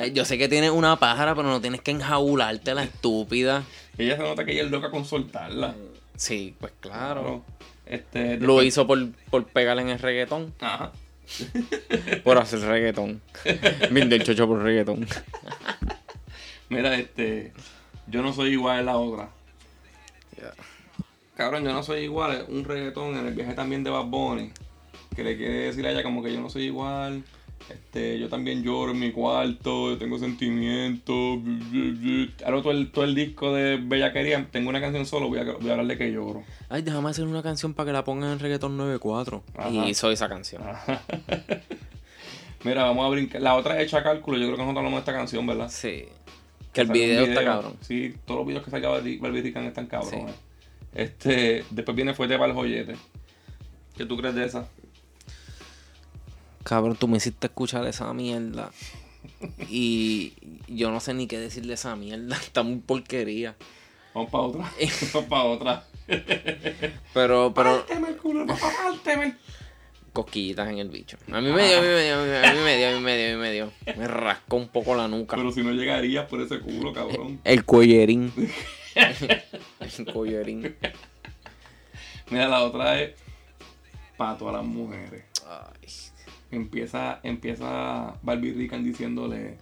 [0.02, 3.64] Que Yo sé que tienes una pájara, pero no tienes que enjaularte la estúpida.
[3.98, 5.74] Ella se nota que ella es loca con soltarla.
[6.16, 7.44] Sí, pues claro.
[7.86, 10.54] Este, Lo hizo por, por pegarle en el reggaetón.
[10.60, 10.92] Ajá.
[12.24, 13.22] Por hacer reggaetón.
[13.90, 15.06] Bien del chocho por reggaetón.
[16.68, 17.52] Mira, este.
[18.06, 19.28] Yo no soy igual a la otra.
[21.36, 22.44] Cabrón, yo no soy igual.
[22.48, 24.52] Un reggaetón en el viaje también de Bad Bunny.
[25.14, 27.24] Que le quiere decir a ella como que yo no soy igual.
[27.70, 31.38] Este, yo también lloro en mi cuarto, yo tengo sentimientos.
[32.44, 35.68] Ahora todo el, todo el disco de Bellaquería, tengo una canción solo, voy a, voy
[35.68, 36.42] a hablar de que lloro.
[36.68, 39.42] Ay, déjame hacer una canción para que la pongan en reggaetón 94.
[39.56, 39.70] Ajá.
[39.70, 40.62] Y hizo esa canción.
[42.64, 43.42] Mira, vamos a brincar.
[43.42, 45.68] La otra es hecha cálculo, yo creo que nosotros hablamos de esta canción, ¿verdad?
[45.68, 46.04] Sí.
[46.72, 47.76] Que el video está cabrón.
[47.80, 50.34] Sí, todos los videos que saca Barbie Rican están cabrones.
[50.94, 52.96] Este, después viene Fuerte para el Joyete.
[53.96, 54.68] ¿Qué tú crees de esa?
[56.64, 58.70] Cabrón, tú me hiciste escuchar esa mierda.
[59.68, 60.32] Y
[60.68, 62.36] yo no sé ni qué decir de esa mierda.
[62.40, 63.56] Está muy porquería.
[64.14, 64.72] Vamos para otra.
[65.14, 65.84] Vamos para otra.
[67.14, 69.36] Pero, pero, Párteme el culo, papá, párteme.
[70.12, 71.16] cosquillitas en el bicho.
[71.30, 73.16] A mí me dio, a mí me dio, a mí me dio, a mí me
[73.16, 73.72] dio, a mí me dio.
[73.96, 75.36] Me rascó un poco la nuca.
[75.36, 77.40] Pero si no llegarías por ese culo, cabrón.
[77.44, 78.32] El cuellerín.
[78.94, 80.76] el cuellerín.
[82.28, 83.12] Mira, la otra es
[84.16, 85.24] para todas las mujeres.
[85.46, 85.88] Ay.
[86.52, 89.58] Empieza, empieza Barbie Rican diciéndole,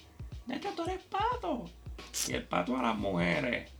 [0.46, 1.64] de hecho tú eres pato.
[2.28, 3.70] Y el pato a las mujeres.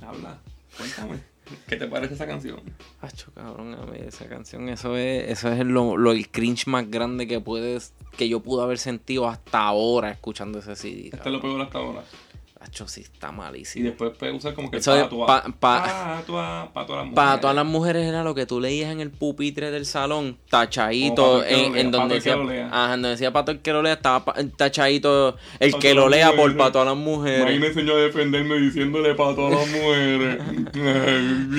[0.00, 0.38] Habla,
[0.76, 1.18] cuéntame.
[1.66, 2.60] ¿Qué te parece esa canción?
[3.00, 6.90] Acho, cabrón, a mí esa canción, eso es, eso es lo, lo- el cringe más
[6.90, 11.04] grande que puedes, que yo pude haber sentido hasta ahora escuchando ese CD.
[11.04, 11.32] Este es cabrón.
[11.34, 12.04] lo peor hasta ahora.
[12.68, 13.86] Acho, sí, está Y malísimo.
[13.86, 16.96] después puede usar como que Eso es pato a, pa- pa- pato a, pato a
[16.96, 17.14] las mujeres.
[17.14, 21.38] Para todas las mujeres era lo que tú leías en el pupitre del salón, tachadito,
[21.40, 22.68] pato en, en donde pato el que decía, lo lea.
[22.70, 25.94] ajá, donde decía pato el que lo lea, estaba pa- tachadito el Pato que a
[25.94, 27.60] lo lea por para todas las Ahí mujeres.
[27.60, 30.38] me enseñó a defenderme diciéndole pato a las mujeres.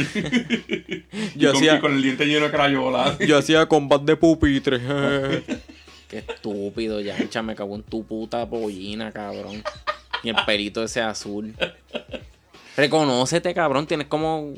[1.35, 3.17] Yo Y con, hacía- y con el diente lleno de crayola.
[3.27, 4.79] Yo hacía combate de pupitre.
[6.09, 9.61] Qué estúpido, ya, me cago en tu puta pollina, cabrón.
[10.23, 11.55] Y el pelito ese azul.
[12.75, 13.87] Reconócete, cabrón.
[13.87, 14.53] Tienes como.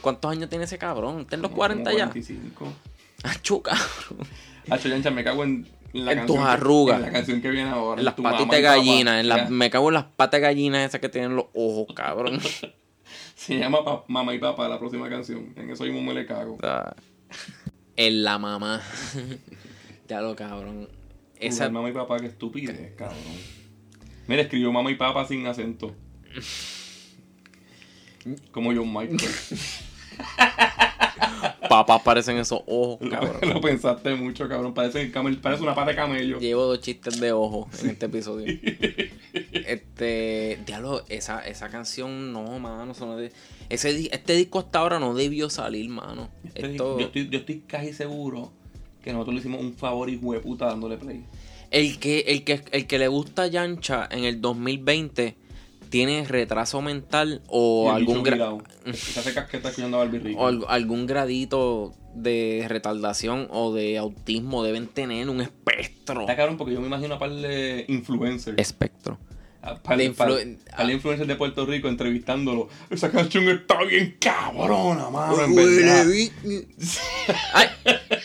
[0.00, 1.20] ¿Cuántos años tiene ese cabrón?
[1.20, 1.98] ¿Está en los 40 ya?
[2.10, 2.72] 45.
[3.24, 3.84] Achu, cabrón.
[4.70, 6.96] Hacho, Yancha, me cago en, la En tus que- arrugas.
[6.98, 8.00] En la canción que viene ahora.
[8.00, 9.20] En las patitas de gallina.
[9.20, 9.50] En la- Ya.
[9.50, 12.40] me cago en las patas de gallina esas que tienen los ojos, cabrón.
[13.36, 15.52] Se llama pa- Mamá y Papá la próxima canción.
[15.56, 16.58] En eso mismo me le cago.
[16.62, 16.94] Ah,
[17.96, 18.82] En la mamá.
[20.08, 20.88] ya lo cabrón.
[21.38, 21.68] esa.
[21.70, 23.18] Mamá y papá, qué estupidez, cabrón.
[24.26, 25.94] Mira, escribió mamá y papá sin acento.
[28.50, 29.20] Como John Michael.
[31.68, 33.36] papás parecen esos ojos, cabrón.
[33.42, 34.74] Lo pensaste mucho, cabrón.
[34.74, 36.38] Parece, camel- parece una pata de camello.
[36.38, 38.46] Llevo dos chistes de ojos en este episodio.
[39.32, 42.92] este, diablo, esa, esa canción no, mano.
[42.98, 43.32] no de-
[43.68, 46.30] ese, este disco hasta ahora no debió salir, mano.
[46.44, 48.52] Este- Esto, yo, estoy, yo estoy casi seguro
[49.02, 51.24] que nosotros le hicimos un favor y puta dándole play.
[51.70, 55.36] El, que, el, que, el que le gusta Yancha en el 2020
[55.90, 58.62] tiene retraso mental o algún, bicho gra- virado.
[58.94, 60.40] Se hace casqueta escuchando a Barbie Rico.
[60.40, 64.62] o al- algún gradito de retardación o de autismo.
[64.64, 66.22] Deben tener un espectro.
[66.22, 68.58] Está cabrón porque yo me imagino a par de influencers.
[68.58, 69.18] Espectro.
[69.62, 70.58] a par, de influ-
[70.90, 72.68] influencers de Puerto Rico entrevistándolo.
[72.90, 76.06] Esa canción está bien cabrona, mano, en verdad.
[77.52, 77.68] Ay,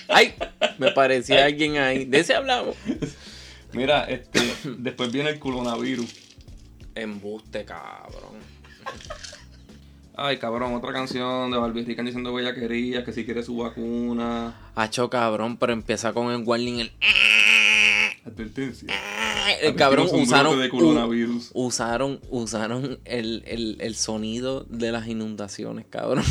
[0.08, 0.34] ay,
[0.78, 2.06] me parecía alguien ahí.
[2.06, 2.76] De ese hablamos.
[3.74, 4.40] Mira, este,
[4.78, 6.14] después viene el coronavirus.
[6.96, 8.36] Embuste, cabrón.
[10.16, 14.56] Ay, cabrón, otra canción de Barbie Rican diciendo bellaquerías, que si quiere su vacuna.
[14.76, 16.80] Hacho, cabrón, pero empieza con el warning.
[16.80, 16.92] El,
[18.26, 18.88] Advertencia.
[19.62, 20.60] el cabrón usaron.
[20.60, 21.52] de coronavirus.
[21.56, 26.26] usaron usaron el, el, el sonido de las inundaciones, cabrón.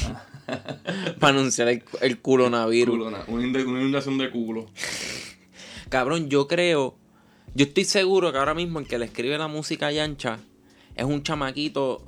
[1.19, 2.97] para anunciar el, el coronavirus.
[2.97, 4.67] Culona, una inundación de culo.
[5.89, 7.00] Cabrón, yo creo.
[7.55, 10.39] Yo estoy seguro que ahora mismo el que le escribe la música a Yancha
[10.95, 12.07] es un chamaquito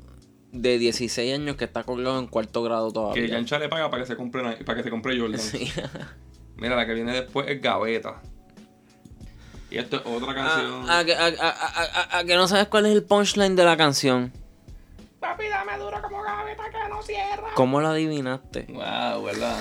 [0.53, 3.23] de 16 años que está colgado en cuarto grado todavía.
[3.25, 5.41] Que Yancha le paga para que se compre, para que se compre Jordan.
[5.41, 5.71] Sí.
[6.57, 8.21] Mira, la que viene después es Gaveta.
[9.71, 10.85] Y esto es otra canción.
[10.89, 13.57] Ah, a, que- a- a- a- a- a que no sabes cuál es el punchline
[13.57, 14.31] de la canción.
[15.19, 17.49] Papi, dame duro como gaveta que no cierra.
[17.55, 18.67] ¿Cómo lo adivinaste?
[18.69, 19.59] Wow, ¿verdad?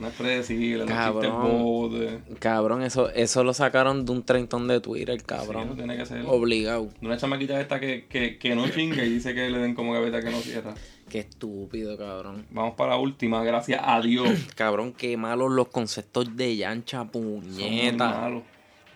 [0.00, 1.42] No es predecible, Cabrón.
[1.42, 2.18] bobos de...
[2.38, 5.76] Cabrón, eso, eso lo sacaron de un treintón de Twitter, Sí, eso cabrón.
[5.76, 6.24] tiene que ser.
[6.26, 6.88] Obligado.
[7.00, 9.92] De una chamaquita esta que, que, que no chingue y dice que le den como
[9.92, 10.74] gaveta que no cierra.
[11.10, 12.46] Qué estúpido, cabrón.
[12.50, 14.28] Vamos para la última, gracias a Dios.
[14.54, 18.08] Cabrón, qué malos los conceptos de Yancha, Son muy puñeta.
[18.20, 18.42] malos.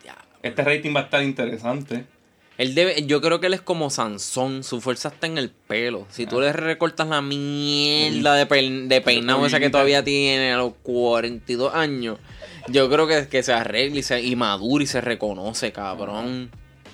[0.04, 0.16] Ya.
[0.42, 2.04] Este rating va a estar interesante.
[2.56, 6.06] Él debe, yo creo que él es como Sansón, su fuerza está en el pelo.
[6.10, 6.28] Si Ah.
[6.28, 10.74] tú le recortas la mierda de, pe- de peinado esa que todavía tiene a los
[10.84, 12.18] 42 años,
[12.68, 16.50] yo creo que, que se arregla y, se, y madura y se reconoce, cabrón.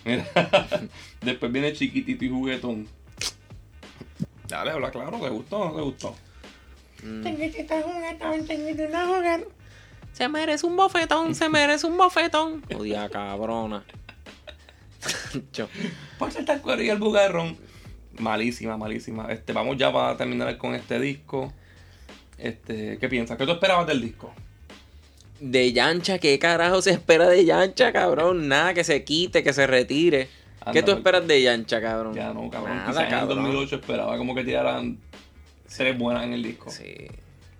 [0.07, 0.27] Mira,
[1.21, 2.89] después viene chiquitito y juguetón.
[4.49, 6.17] Dale, habla claro, ¿te gustó o no te gustó?
[10.13, 12.63] Se merece un bofetón, se merece un bofetón.
[12.77, 13.85] Odia, cabrona.
[16.19, 17.57] Por ser tal cuero y el bugarrón.
[18.19, 19.27] Malísima, malísima.
[19.33, 21.53] Este, vamos ya para terminar con este disco.
[22.39, 23.37] Este, ¿qué piensas?
[23.39, 24.33] ¿Qué tú esperabas del disco?
[25.41, 28.49] De Yancha, ¿qué carajo se espera de Yancha, cabrón?
[28.49, 30.29] Nada, que se quite, que se retire.
[30.73, 30.99] ¿Qué tú pues.
[30.99, 32.15] esperas de Yancha, cabrón?
[32.15, 32.77] Ya no, cabrón.
[32.77, 33.43] Nada, Quizás en el cabrón.
[33.45, 34.99] 2008 esperaba como que tiraran
[35.75, 36.71] tres buenas en el disco.
[36.71, 37.07] Sí.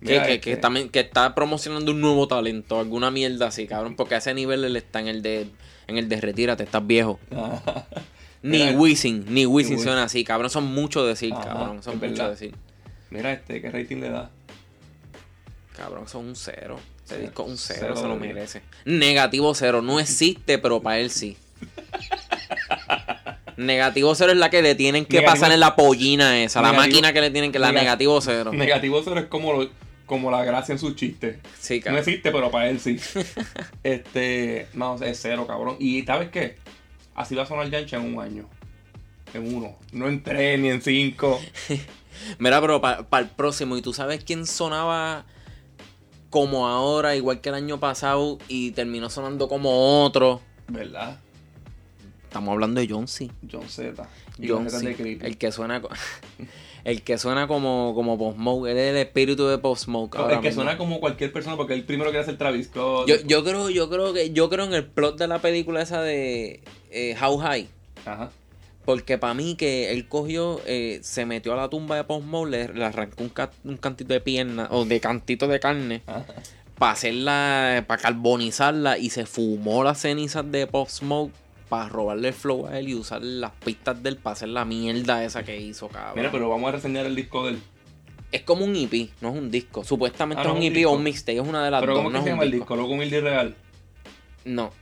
[0.01, 3.67] Mira, que, que, este- que también, que está promocionando un nuevo talento, alguna mierda así,
[3.67, 5.47] cabrón, porque a ese nivel él está en el de
[5.91, 7.21] en el de retírate, estás viejo.
[8.43, 9.85] Ni Mira, Wisin, ni Wisin Wisin.
[9.85, 12.31] suena así, cabrón, son mucho decir, Ajá, cabrón, son mucho verdad.
[12.31, 12.55] decir.
[13.11, 14.31] Mira este, ¿qué rating le da?
[15.77, 16.81] Cabrón, son un cero.
[17.05, 17.21] Ese Cero.
[17.21, 18.63] disco un cero, Cero se lo merece.
[18.87, 21.37] Negativo cero, no existe, pero para él sí.
[23.57, 26.69] Negativo cero es la que le tienen que Negativo- pasar en la pollina esa, la
[26.73, 28.53] Negativo- máquina que le tienen que la Nega- negativo cero.
[28.55, 29.71] Negativo cero es como, lo-
[30.11, 31.39] como la gracia en sus chistes.
[31.61, 31.99] Sí, No cabrón.
[32.01, 32.99] existe, pero para él sí.
[33.85, 35.77] este, no, es cero, cabrón.
[35.79, 36.57] Y ¿sabes qué?
[37.15, 38.49] Así va a sonar Yancha en un año.
[39.33, 39.77] En uno.
[39.93, 41.41] No en tres ni en cinco.
[42.41, 45.27] Mira, pero para el próximo, ¿y tú sabes quién sonaba
[46.29, 50.41] como ahora, igual que el año pasado, y terminó sonando como otro?
[50.67, 51.21] ¿Verdad?
[52.25, 53.31] Estamos hablando de John C.
[53.49, 54.09] John Z.
[54.45, 55.25] John Creepy.
[55.25, 55.81] El que suena
[56.85, 60.15] el que suena como, como Post Smoke, él es el espíritu de Post Smoke.
[60.17, 60.63] No, ahora el que mismo.
[60.63, 63.07] suena como cualquier persona porque él primero quiere hacer Travis Scott.
[63.09, 66.03] Yo, yo creo, yo creo que, yo creo en el plot de la película esa
[66.03, 67.69] de eh, How High.
[68.07, 68.31] Ajá.
[68.85, 72.49] Porque para mí que él cogió, eh, se metió a la tumba de Post Smoke,
[72.51, 76.25] le, le arrancó un, ca- un cantito de pierna, o de cantito de carne, Ajá.
[76.79, 81.31] para hacerla, para carbonizarla, y se fumó las cenizas de Pop Smoke
[81.71, 85.25] para robarle el flow a él y usar las pistas del para hacer la mierda
[85.25, 86.17] esa que hizo, cabrón.
[86.17, 87.63] Mira, pero vamos a reseñar el disco de él.
[88.33, 89.83] Es como un EP, no es un disco.
[89.85, 92.03] Supuestamente Ah, no es un EP o un mixtape, es una de las Pero dos.
[92.03, 92.77] ¿cómo no que se llama el disco?
[92.77, 93.57] ¿Loco Humilde Real?
[94.45, 94.73] No,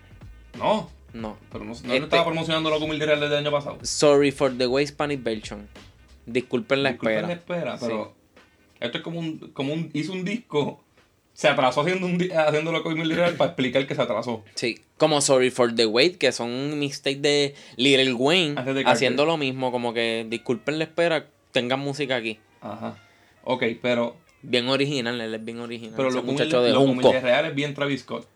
[0.59, 0.91] No.
[1.13, 1.37] no.
[1.53, 3.79] Pero no, no Este- estaba promocionando Loco Humilde Real desde el año pasado.
[3.83, 5.69] Sorry for the way Spanish version.
[6.27, 7.67] Disculpen la Disculpen espera.
[7.69, 8.15] la espera, pero
[8.81, 9.91] esto es como un, como un.
[9.95, 10.85] Hizo un disco
[11.39, 14.43] Se atrasó haciendo, un haciendo lo que Will Real para explicar que se atrasó.
[14.57, 19.37] Sí, como Sorry for the Wait, que son mixtapes de Lil Wayne de haciendo lo
[19.37, 22.41] mismo, como que disculpen la espera, tengan música aquí.
[22.61, 22.99] Ajá.
[23.45, 25.95] Ok, pero, Bien original, él es bien original.
[25.97, 26.85] pero lo muchacho de lo
[27.21, 28.27] real es bien Travis Scott.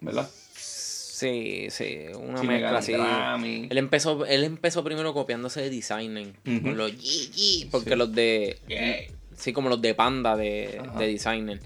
[0.00, 0.30] ¿Verdad?
[0.54, 2.92] Sí, sí, una Sí, mezcla así.
[2.92, 7.96] Él empezó, él empezó primero copiándose de Designing, con los GG, porque Sí.
[7.96, 10.96] los de, sí, como los de Panda de, Ajá.
[11.00, 11.60] de Designer.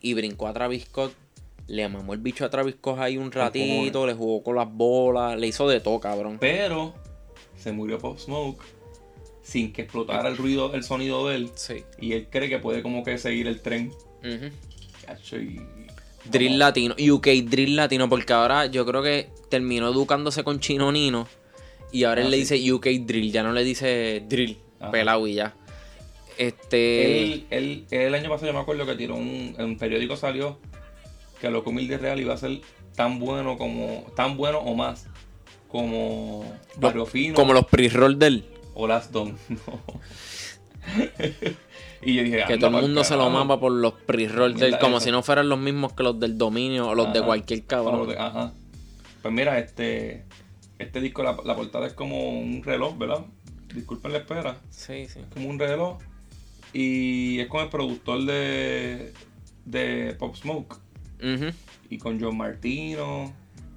[0.00, 1.12] Y brincó a Travis Scott,
[1.66, 5.38] le mamó el bicho a Travis Scott ahí un ratito, le jugó con las bolas,
[5.38, 6.38] le hizo de todo, cabrón.
[6.40, 6.94] Pero
[7.58, 8.62] se murió Pop Smoke
[9.42, 11.50] sin que explotara el ruido, el sonido de él.
[11.54, 11.84] Sí.
[12.00, 13.88] Y él cree que puede como que seguir el tren.
[14.22, 14.50] Ujú.
[15.06, 15.60] Cacho, y-
[16.24, 21.26] Drill latino, UK Drill latino, porque ahora yo creo que terminó educándose con Chino Nino
[21.90, 22.54] y ahora Ah, él le sí.
[22.58, 24.58] dice UK Drill, ya no le dice Drill,
[24.92, 25.56] pelado y ya.
[26.40, 27.22] Este.
[27.34, 30.58] Él, él- el año pasado yo me acuerdo que tiró un, un periódico salió
[31.40, 32.60] que lo humilde real iba a ser
[32.96, 35.06] tan bueno como tan bueno o más
[35.68, 36.44] como
[36.76, 38.44] Barrio Fino Como los pre-roll de él.
[38.74, 39.36] o Last Don.
[39.48, 39.80] No.
[42.02, 44.70] y yo dije, Que todo el mundo se lo mama por los pre-roll de él,
[44.72, 45.04] Mierda como esa.
[45.04, 48.08] si no fueran los mismos que los del dominio o los de cualquier cabrón.
[48.08, 48.52] de- Ajá.
[49.22, 50.24] Pues mira, este
[50.78, 53.26] este disco la, la portada es como un reloj, ¿verdad?
[53.74, 54.56] Disculpen la espera.
[54.70, 55.20] Sí, sí.
[55.34, 55.98] como un reloj.
[56.72, 59.12] Y es con el productor de,
[59.64, 60.76] de Pop Smoke.
[61.90, 63.34] Y con John Martino.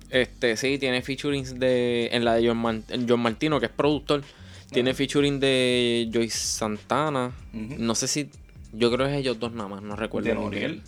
[0.10, 2.10] Este, sí, tiene featurings de.
[2.12, 4.24] En la de John, Man- John Martino, que es productor.
[4.72, 7.32] Tiene featuring de Joyce Santana.
[7.52, 8.30] No sé si.
[8.72, 10.30] Yo creo que es ellos dos nada más, no recuerdo.
[10.30, 10.36] de.
[10.36, 10.82] Noriel.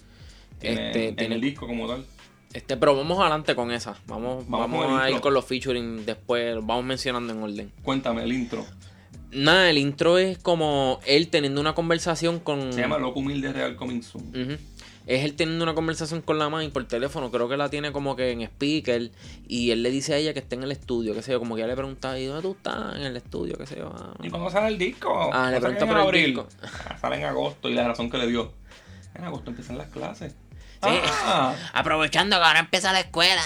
[0.59, 2.05] Tiene, Este, en tiene- el disco como tal.
[2.53, 3.99] Este, pero vamos adelante con esa.
[4.07, 5.21] Vamos, Vamos a ir intro.
[5.23, 6.55] con los featuring después.
[6.63, 7.71] Vamos mencionando en orden.
[7.83, 8.65] Cuéntame el intro.
[9.35, 12.73] Nada, el intro es como él teniendo una conversación con.
[12.73, 14.57] Se llama Loco Humilde Real Coming Soon.
[15.07, 18.15] Es él teniendo una conversación con la mãe por teléfono, creo que la tiene como
[18.15, 19.11] que en speaker,
[19.47, 21.53] y él le dice a ella que está en el estudio, qué sé yo, como
[21.55, 22.95] que ella le pregunta, ¿y dónde tú estás?
[22.95, 23.93] En el estudio, qué sé yo.
[23.95, 24.15] ah.
[24.23, 25.29] ¿Y cuándo sale el disco?
[25.31, 26.25] Ah, le ¿No sale pregunta por el abril?
[26.27, 26.47] disco.
[26.89, 27.69] Ah, sale en agosto.
[27.69, 28.51] Y la razón que le dio.
[29.13, 30.31] En agosto empiezan las clases.
[30.31, 30.89] Sí.
[31.03, 33.43] Ah, Aprovechando que ahora empieza la escuela.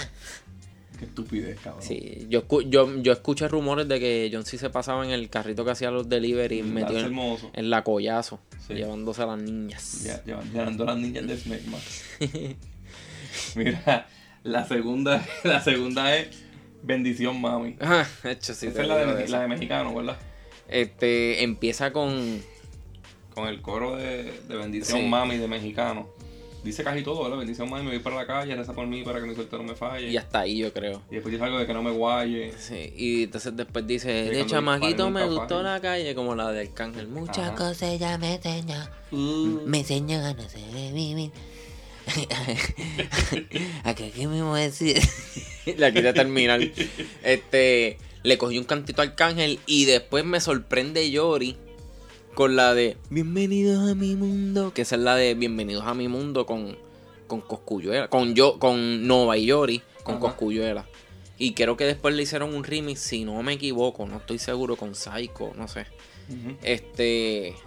[0.99, 1.81] Qué estupidez, cabrón.
[1.81, 5.63] Sí, yo, yo, yo escuché rumores de que John C se pasaba en el carrito
[5.65, 8.73] que hacía los delivery Mm, metido hace en, la collazo, Sí.
[8.75, 10.03] llevándose a las niñas.
[10.03, 12.03] Ya, llevan- llevando a las niñas de Snake Max.
[13.55, 14.07] Mira,
[14.43, 16.27] la segunda, la segunda es
[16.83, 17.75] Bendición Mami.
[17.79, 18.67] Ajá, hecho, sí.
[18.67, 20.17] Esa es la de, la de mexicano, ¿verdad?
[20.67, 22.41] Este, empieza con...
[23.33, 25.07] Con el coro de, de Bendición Sí.
[25.07, 26.09] Mami de mexicano.
[26.63, 27.37] Dice casi todo, ¿verdad?
[27.37, 29.63] Bendición Mami, me voy para la calle, reza por mí para que mi suerte no
[29.63, 30.09] me falle.
[30.09, 31.01] Y hasta ahí yo creo.
[31.09, 32.53] Y después dice algo de que no me guaye.
[32.57, 35.63] Sí, y entonces después dice, de chamaquito me gustó fallen".
[35.63, 37.07] la calle, como la de Arcángel.
[37.07, 37.55] Muchas Ajá.
[37.55, 38.75] cosas ella me enseñó,
[39.11, 41.31] Uh, me enseñó a no sobrevivir.
[43.83, 44.99] a que aquí mismo decir.
[45.77, 46.59] la quise terminar.
[47.23, 51.57] Este, le cogí un cantito a Arcángel y después me sorprende Yori
[52.33, 56.07] con la de Bienvenidos a mi mundo, que esa es la de Bienvenidos a mi
[56.07, 56.77] mundo con,
[57.27, 60.21] con Coscuyuela, con yo, con Nova y Yori, con Ajá.
[60.21, 60.85] Coscuyuela.
[61.37, 64.75] Y creo que después le hicieron un remix, si no me equivoco, no estoy seguro,
[64.75, 65.87] con Psycho, no sé.
[66.61, 67.55] Este.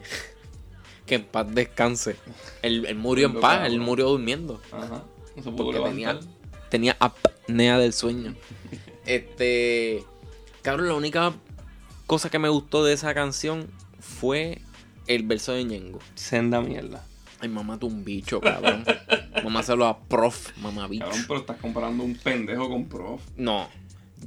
[1.07, 2.15] Que en paz descanse.
[2.63, 4.61] Él, él murió en paz, él murió durmiendo.
[4.71, 5.05] Ajá.
[5.35, 6.21] No se pudo Porque
[6.71, 8.37] tenía apnea del sueño.
[9.05, 10.05] Este.
[10.63, 11.33] Cabrón, la única
[12.07, 13.69] cosa que me gustó de esa canción
[14.03, 14.61] fue
[15.07, 16.01] el verso de Ñengo.
[16.15, 17.05] Senda mierda.
[17.41, 18.85] Ay, mamá, tú un bicho, cabrón.
[19.45, 21.05] mamá se lo a prof, mamá bicho.
[21.05, 23.23] Cabrón, pero estás comparando un pendejo con prof.
[23.37, 23.69] No.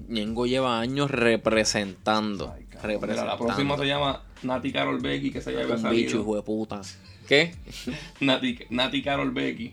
[0.07, 2.53] Ñengo lleva años representando.
[2.53, 2.65] Ay.
[2.69, 3.31] Mira, representando.
[3.31, 6.81] la próxima se llama Nati Carol Becky, que se llama un bicho, hijo de puta.
[7.27, 7.55] ¿Qué?
[8.19, 9.71] Nati, Nati Carol Becky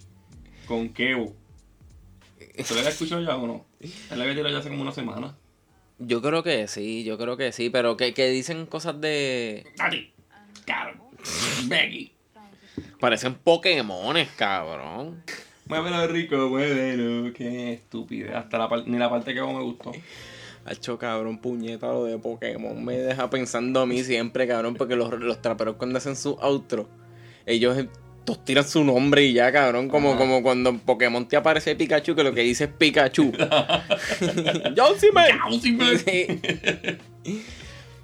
[0.66, 1.34] con Kevo.
[2.58, 3.66] ¿Se lo había escuchado ya o no?
[3.80, 5.36] Él la había tirado ya hace como una semana.
[5.98, 9.64] Yo creo que sí, yo creo que sí, pero que, que dicen cosas de...
[9.78, 10.10] Nati
[10.66, 10.96] Carol
[11.66, 12.12] Becky.
[12.98, 15.22] Parecen Pokémones, cabrón.
[15.66, 17.32] Muévelo rico, muévelo.
[17.32, 18.36] Qué estúpido.
[18.36, 19.92] Hasta la par- ni la parte que vos me gustó.
[20.64, 22.84] Hacho, cabrón, puñeta lo de Pokémon.
[22.84, 26.88] Me deja pensando a mí siempre, cabrón, porque los, los traperos cuando hacen su outro,
[27.46, 27.86] ellos
[28.24, 29.88] todos tiran su nombre y ya, cabrón.
[29.88, 30.18] Como, Ajá.
[30.18, 33.32] como cuando en Pokémon te aparece Pikachu, que lo que dice es Pikachu.
[34.76, 35.08] ¡Yo sí.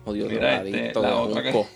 [0.04, 1.68] Odio Mira, este, drogadicto la de otra que- Junco.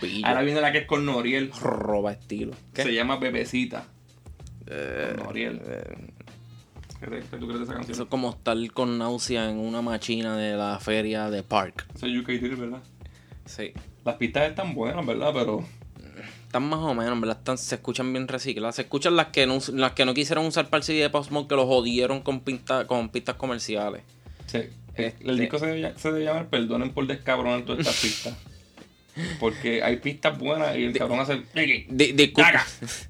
[0.00, 0.26] Pillo.
[0.26, 1.50] Ahora viene la que es con Noriel.
[1.60, 2.52] Roba estilo.
[2.72, 2.82] ¿Qué?
[2.84, 3.84] Se llama Bebecita.
[4.66, 5.60] Eh, Con Noriel.
[5.66, 5.96] eh,
[7.00, 7.06] ¿Qué
[7.38, 8.02] tú crees de esa Eso canción?
[8.02, 11.86] es como estar con náusea en una machina de la feria de Park.
[11.94, 12.82] Eso es UK Drill, ¿verdad?
[13.46, 13.72] Sí.
[14.04, 15.30] Las pistas están buenas, ¿verdad?
[15.34, 15.64] Pero
[16.50, 17.38] Están más o menos, en ¿verdad?
[17.38, 18.74] Están- se escuchan bien recicladas.
[18.74, 21.48] Se escuchan las que no, las que no quisieron usar para el CD de Smoke
[21.48, 24.02] que los jodieron con, pinta, con pistas comerciales.
[24.46, 24.58] Sí.
[24.96, 28.34] El, Este- el disco se debe, se debe llamar Perdonen por descabronar todas estas pistas.
[29.38, 31.42] Porque hay pistas buenas y el cabrón hace.
[31.54, 32.66] "Biggie, Di- discul- caga,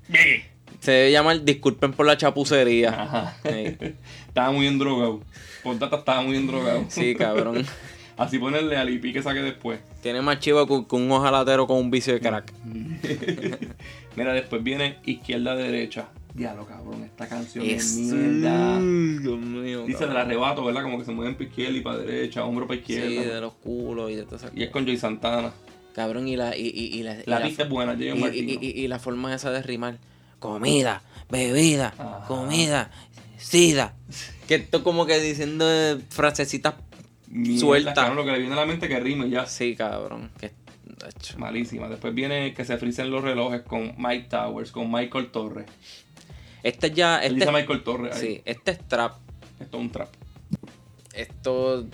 [0.08, 0.44] Biggie".
[0.80, 2.90] se debe llamar Disculpen por la chapucería.
[2.90, 3.36] Ajá.
[3.42, 3.76] Sí.
[4.28, 5.22] estaba muy endrogado.
[5.62, 6.84] Por data estaba muy endrogado.
[6.90, 7.66] Sí, cabrón.
[8.20, 9.80] Así ponerle al IP que saque después.
[10.02, 12.52] Tiene más chivo que, que un ojalatero con un vicio de crack.
[14.16, 16.08] Mira, después viene izquierda derecha.
[16.34, 18.78] Diablo, cabrón, esta canción es Es- mierda.
[18.78, 19.84] Dios mío.
[19.86, 20.82] Dice del arrebato, ¿verdad?
[20.82, 23.34] Como que se mueven para izquierda y para derecha, hombro para Sí, izquierda.
[23.36, 25.52] de los culos y de todas esas Y es con Joy Santana.
[25.94, 29.34] Cabrón, y la, y, y, y la, y La es buena, y, y, la forma
[29.34, 29.96] esa de rimar.
[30.38, 32.26] Comida, bebida, Ajá.
[32.28, 32.90] comida,
[33.38, 33.94] sida.
[34.46, 35.64] Que esto como que diciendo
[36.10, 36.74] frasecitas
[37.58, 38.12] suelta.
[38.12, 39.46] lo que le viene a la mente es que rime ya.
[39.46, 40.30] Sí, cabrón.
[40.38, 40.52] Que.
[41.38, 41.88] Malísima.
[41.88, 45.66] Después viene que se frisen los relojes con Mike Towers, con Michael Torres.
[46.62, 47.22] Este ya.
[47.22, 48.20] Este, dice Michael Torres ahí.
[48.20, 49.14] sí, este es trap.
[49.58, 50.08] Esto es un trap.
[51.14, 51.86] Esto.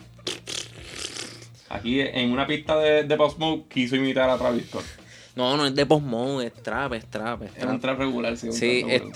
[1.69, 4.85] Aquí en una pista de, de Pop Smoke quiso imitar a Travis Scott.
[5.37, 7.97] No, no es de Post Mode, es trap, es trap, es Era un trap.
[7.97, 8.51] trap regular, sí.
[8.53, 9.13] Sí, trap regular.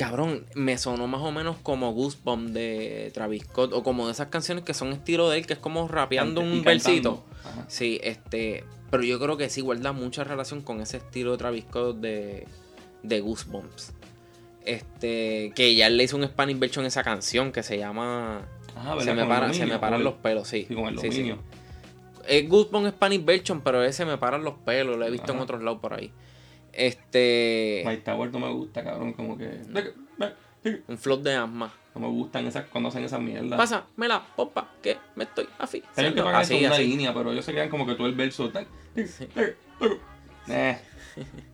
[0.00, 3.72] Cabrón, me sonó más o menos como Goosebumps de Travis Scott.
[3.74, 6.52] O como de esas canciones que son estilo de él, que es como rapeando Cante-
[6.52, 7.24] un versito.
[7.68, 8.64] Sí, este.
[8.90, 12.46] Pero yo creo que sí guarda mucha relación con ese estilo de Travis Scott de,
[13.02, 13.92] de Goosebumps.
[14.64, 15.52] Este.
[15.54, 18.42] Que ya él le hizo un Spanish version a esa canción que se llama.
[19.00, 20.64] Se me, para, se paran los el- pelos, sí.
[20.66, 21.34] Sí, con el Sí.
[22.26, 24.96] Es Goosebumps Spanish version, pero ese me paran los pelos.
[24.96, 26.12] Lo he visto en otros lados por ahí.
[26.72, 27.82] Este.
[27.86, 29.12] Mike Towers no me gusta, cabrón.
[29.12, 29.60] Como que.
[30.88, 31.72] Un flop de asma.
[31.94, 33.56] No me gustan esas cuando hacen esa mierda.
[33.56, 35.48] Pásame la popa que me estoy
[35.94, 36.86] Tienen que eso Así, una así.
[36.86, 38.50] línea, pero ellos se quedan como que todo el verso.
[38.50, 38.66] tal.
[40.48, 40.76] Eh,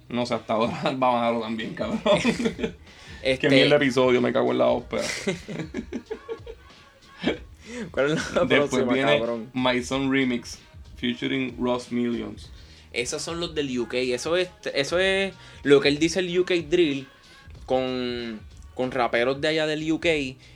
[0.08, 2.00] no sé, hasta ahora va a bajarlo también, cabrón.
[3.22, 5.02] Este, Qué mierda episodio, me cago en la ópera.
[7.90, 9.50] ¿Cuál es la Después próxima, viene cabrón?
[9.52, 10.58] My Son Remix,
[10.96, 12.52] featuring Ross Millions.
[12.96, 13.94] Esos son los del UK.
[13.94, 17.06] Eso es, eso es lo que él dice el UK Drill
[17.66, 18.40] con,
[18.74, 20.06] con raperos de allá del UK.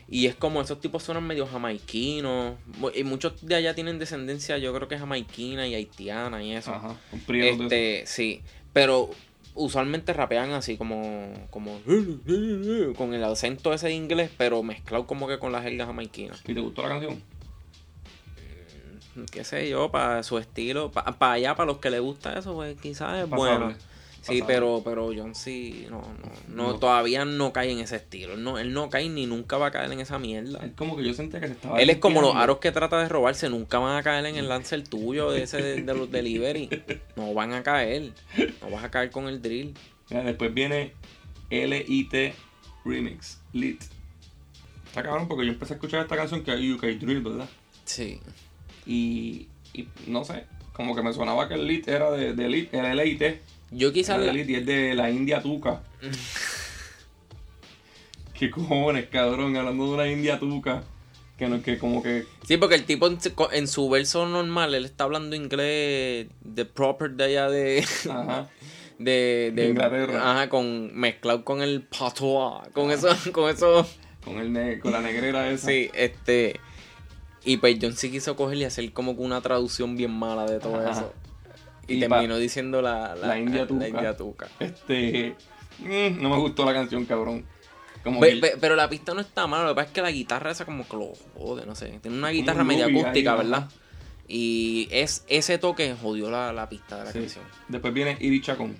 [0.08, 2.54] Y es como esos tipos suenan medio jamaiquinos.
[2.94, 6.72] Y muchos de allá tienen descendencia, yo creo que jamaiquina y haitiana y eso.
[6.72, 8.42] Ajá, un de Este, sí.
[8.72, 9.10] Pero
[9.54, 11.80] usualmente rapean así como, como
[12.96, 16.34] con el acento ese de inglés, pero mezclado como que con la jerga jamaiquina.
[16.34, 16.42] eso.
[16.46, 17.22] ¿Y te gustó la canción?
[19.30, 22.78] Qué sé yo, para su estilo, para allá, para los que les gusta eso, pues
[22.80, 23.74] quizás es Pasable, bueno.
[24.22, 24.44] Sí, pasable.
[24.46, 26.78] pero, pero John sí, no, no, no, No.
[26.78, 28.34] todavía no cae en ese estilo.
[28.34, 30.64] Él no, él no cae ni nunca va a caer en esa mierda.
[30.64, 31.80] Es como que yo sentía que se estaba.
[31.80, 34.46] Él es como los aros que trata de robarse, nunca van a caer en el
[34.48, 36.68] lancer tuyo de ese de, de los delivery.
[37.16, 38.12] No van a caer.
[38.60, 39.74] No vas a caer con el drill.
[40.10, 40.92] Mira, después viene
[41.50, 42.34] LIT
[42.84, 43.82] Remix, Lit.
[44.86, 47.48] Está cabrón porque yo empecé a escuchar esta canción que es UK Drill, ¿verdad?
[47.84, 48.20] Sí.
[48.86, 52.72] Y, y no sé, como que me sonaba que el Lit era de, de Lit,
[52.74, 53.22] el LIT.
[53.70, 55.82] Yo quizás la- Lit y es de la India Tuca.
[58.34, 59.56] ¿Qué cojones, cabrón?
[59.56, 60.82] Hablando de una India Tuca.
[61.38, 62.24] Que no que como que.
[62.46, 66.64] Sí, porque el tipo en, su- en su verso normal, él está hablando inglés de
[66.66, 67.84] proper de allá de...
[68.10, 68.48] Ajá.
[68.98, 70.30] de, De Inglaterra.
[70.32, 73.86] Ajá, con mezclado con el patois, con eso, con eso.
[74.24, 75.68] Con el ne- con la negrera esa.
[75.68, 76.60] Sí, este
[77.44, 80.58] y pues John sí quiso coger y hacer como que una traducción bien mala de
[80.58, 80.90] todo Ajá.
[80.90, 81.12] eso.
[81.88, 83.80] Y, Y terminó diciendo la, la, la India Tuca.
[83.80, 84.48] la India Tuca.
[84.60, 85.34] Este.
[85.80, 87.44] mm, no me gustó la canción, cabrón.
[88.04, 90.02] Como Pe- que- pe- pero la pista no está mala, lo que pasa es que
[90.02, 91.98] la guitarra esa como que lo jode, no sé.
[92.00, 93.34] Tiene una guitarra media ahí, acústica.
[93.34, 93.68] ¿verdad?
[94.28, 97.18] Y es ese toque jodió la, la pista de la sí.
[97.18, 97.44] canción.
[97.68, 98.76] Después viene Iri Chacón.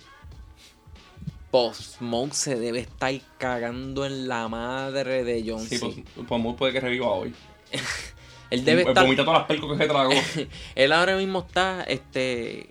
[1.51, 5.97] Post Smoke se debe estar cagando en la madre de John Sí, pues,
[6.29, 7.35] pues muy puede que reviva hoy.
[8.51, 9.05] Él debe Pues estar.
[9.05, 10.13] Vomita todas las pelcos que se tragó.
[10.75, 12.69] Él ahora mismo está, este.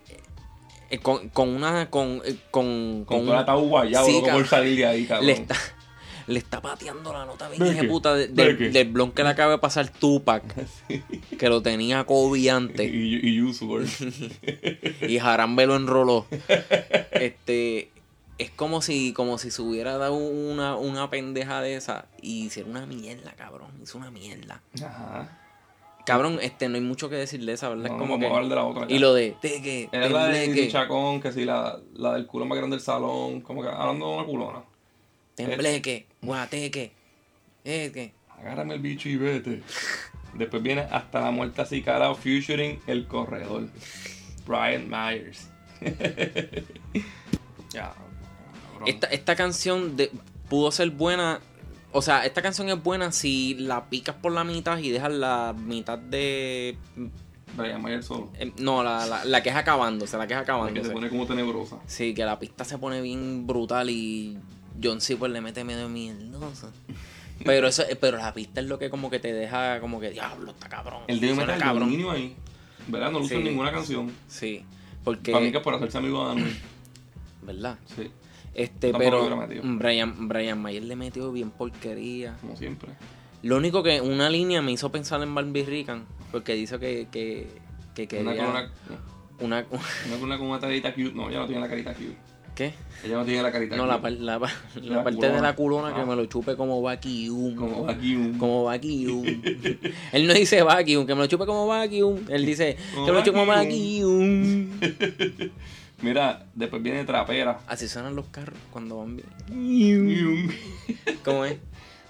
[0.89, 1.89] eh, Con, con una.
[1.89, 2.21] Con.
[2.25, 3.05] eh, Con.
[3.05, 4.47] Con con toda la Sí, loco por cabrón.
[4.47, 5.27] salir de ahí, cabrón.
[5.27, 5.55] le está.
[6.27, 9.53] Le está pateando la nota bien ¿De puta de- ¿De del, blon que le acaba
[9.53, 10.43] de pasar Tupac.
[11.39, 12.87] Que lo tenía Kobe antes.
[12.93, 13.87] Y, y Usual.
[15.01, 16.27] y Jarambe lo enroló.
[17.11, 17.89] Este.
[18.37, 22.69] Es como si, como si se hubiera dado una, una pendeja de esa y hiciera
[22.69, 23.71] una mierda, cabrón.
[23.83, 24.61] Hizo una mierda.
[24.81, 25.37] Ajá.
[26.05, 27.89] Cabrón, este, no hay mucho que decir de esa, ¿verdad?
[27.89, 28.25] No, es como que.
[28.25, 28.85] hablar de la otra.
[28.89, 32.45] Y lo de teque, Era la de Iri Chacón, que sí, la, la del culo
[32.45, 33.41] más grande del salón.
[33.41, 34.63] Como que hablando de una culona.
[35.35, 36.91] tembleque, guateque,
[37.63, 38.13] que.
[38.39, 39.61] Agárrame el bicho y vete.
[40.33, 43.67] Después viene hasta la muerte así cara featuring el corredor.
[44.45, 45.49] Brian Myers.
[47.71, 47.93] Ya.
[48.87, 50.09] Esta, esta canción de,
[50.49, 51.39] pudo ser buena.
[51.91, 55.55] O sea, esta canción es buena si la picas por la mitad y dejas la
[55.57, 56.77] mitad de.
[57.57, 58.29] Brian Mayer solo.
[58.37, 61.09] eh, No, la, la, la que es acabándose, la que es La que se pone
[61.09, 61.79] como tenebrosa.
[61.87, 64.37] Sí, que la pista se pone bien brutal y
[64.81, 65.17] John C.
[65.17, 66.71] pues le mete medio mierdoso.
[67.45, 70.51] Pero eso, pero la pista es lo que como que te deja como que diablo,
[70.51, 71.03] está cabrón.
[71.07, 72.35] El debe meter el dominio ahí.
[72.89, 73.11] ¿Verdad?
[73.11, 73.37] No lo en Sí.
[73.37, 74.11] ninguna canción.
[74.27, 74.65] Sí,
[75.05, 76.57] porque Para mí que es por hacerse amigo de Anuel.
[77.41, 77.77] ¿verdad?
[77.95, 78.11] Sí,
[78.59, 79.61] Este, Tampoco pero metido.
[79.65, 82.35] Brian, Brian Mayer le metió bien porquería.
[82.41, 82.89] como siempre.
[83.41, 87.47] Lo único que una línea me hizo pensar en Barbie Rican, porque dice que, que,
[87.95, 88.71] que Una quería una,
[89.39, 91.13] una, una, con una, con una carita cute.
[91.13, 92.17] No, ella no tiene la carita cute.
[92.53, 92.73] ¿Qué?
[93.05, 94.11] Ella no tiene la carita No, cute.
[94.11, 94.51] la, la, la
[94.97, 96.05] La parte de la culona que Ah.
[96.05, 97.55] me lo chupe como vacuum.
[97.55, 98.37] Como vacuum.
[98.37, 99.23] Como vacuum.
[100.11, 102.19] Él no dice vacuum, que me lo chupe como vacuum.
[102.27, 104.69] Él dice que me lo chupe como vacuum.
[106.01, 107.59] Mira, después viene Trapera.
[107.67, 110.55] Así suenan los carros cuando van bien.
[111.25, 111.57] ¿Cómo es?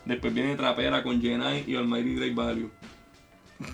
[0.05, 2.69] Después viene Trapera con Jenai y Almighty Great Value.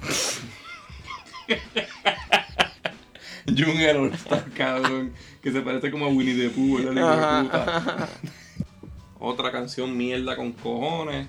[3.48, 5.14] Jung está cabrón.
[5.42, 8.10] Que se parece como a Winnie the Pooh, puta.
[9.20, 11.28] Otra canción mierda con cojones.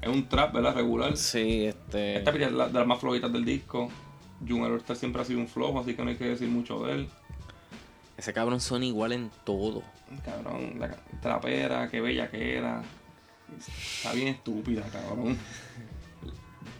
[0.00, 0.74] Es un trap, ¿verdad?
[0.74, 1.16] Regular.
[1.16, 2.18] Sí, este.
[2.18, 3.90] Esta es la- de las más flojitas del disco.
[4.46, 6.92] Jung Está siempre ha sido un flojo, así que no hay que decir mucho de
[6.92, 7.08] él.
[8.16, 9.82] Ese cabrón son igual en todo.
[10.24, 12.82] Cabrón, la trapera, qué bella que era.
[13.58, 15.36] Está bien estúpida, cabrón.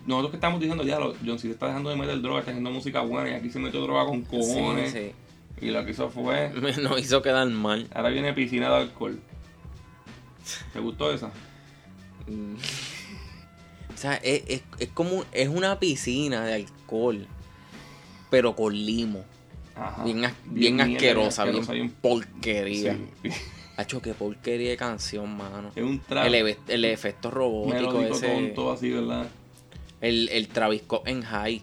[0.07, 3.01] Nosotros que estamos diciendo ya, John Cena está dejando de meter droga, está haciendo música
[3.01, 4.93] buena y aquí se metió droga con cojones.
[4.93, 5.13] Sí,
[5.61, 6.53] Y lo que hizo fue.
[6.75, 6.81] sí.
[6.81, 7.89] Nos hizo quedar mal.
[7.93, 9.21] Ahora viene piscina de alcohol.
[10.73, 11.31] ¿Te gustó esa?
[12.27, 12.55] Mm.
[13.95, 15.25] O sea, es, es, es como.
[15.33, 17.27] Es una piscina de alcohol.
[18.29, 19.25] Pero con limo.
[19.77, 20.05] Ajá.
[20.05, 22.99] Bien, bien, asquerosa, bien, asquerosa, porquería.
[23.23, 23.31] Sí.
[23.77, 25.71] Hacho, qué porquería de canción, mano.
[25.77, 26.27] Es un trap
[26.69, 28.27] El, efecto robótico ese.
[28.27, 29.27] tonto así, ¿verdad?
[30.01, 31.63] El, el Travis Scott en high.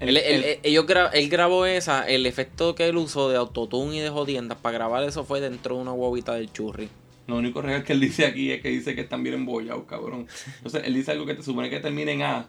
[0.00, 4.00] El- Él, él- gra- él grabó esa, el efecto que él usó de autotune y
[4.00, 6.88] de jodiendas para grabar eso fue dentro de una huevita del churri.
[7.28, 10.26] Lo único real que él dice aquí es que dice que están bien embollados, cabrón.
[10.56, 12.48] Entonces, él dice algo que te supone que termina en A.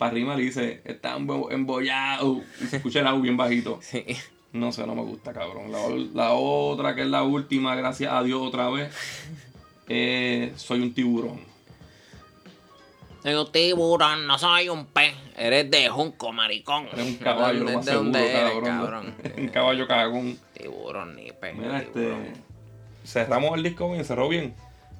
[0.00, 2.38] Para arriba le dice, están embo- embollados.
[2.60, 3.78] Y se escucha el A bien bajito.
[3.82, 4.04] Sí.
[4.52, 5.70] No sé, no me gusta, cabrón.
[5.70, 5.78] La,
[6.14, 8.92] la otra, que es la última, gracias a Dios otra vez.
[9.88, 11.38] eh, soy un tiburón.
[13.22, 15.12] Soy un tiburón, no soy un pez.
[15.36, 16.88] Eres de junco, maricón.
[16.96, 18.64] Es un caballo, lo ¿De más de seguro, eres, cabrón.
[18.64, 19.14] cabrón?
[19.36, 20.38] un caballo cagón.
[20.54, 21.54] Tiburón ni pez.
[21.54, 22.24] Mira, tiburón.
[22.24, 22.32] este.
[23.04, 24.54] Cerramos el disco bien, cerró bien.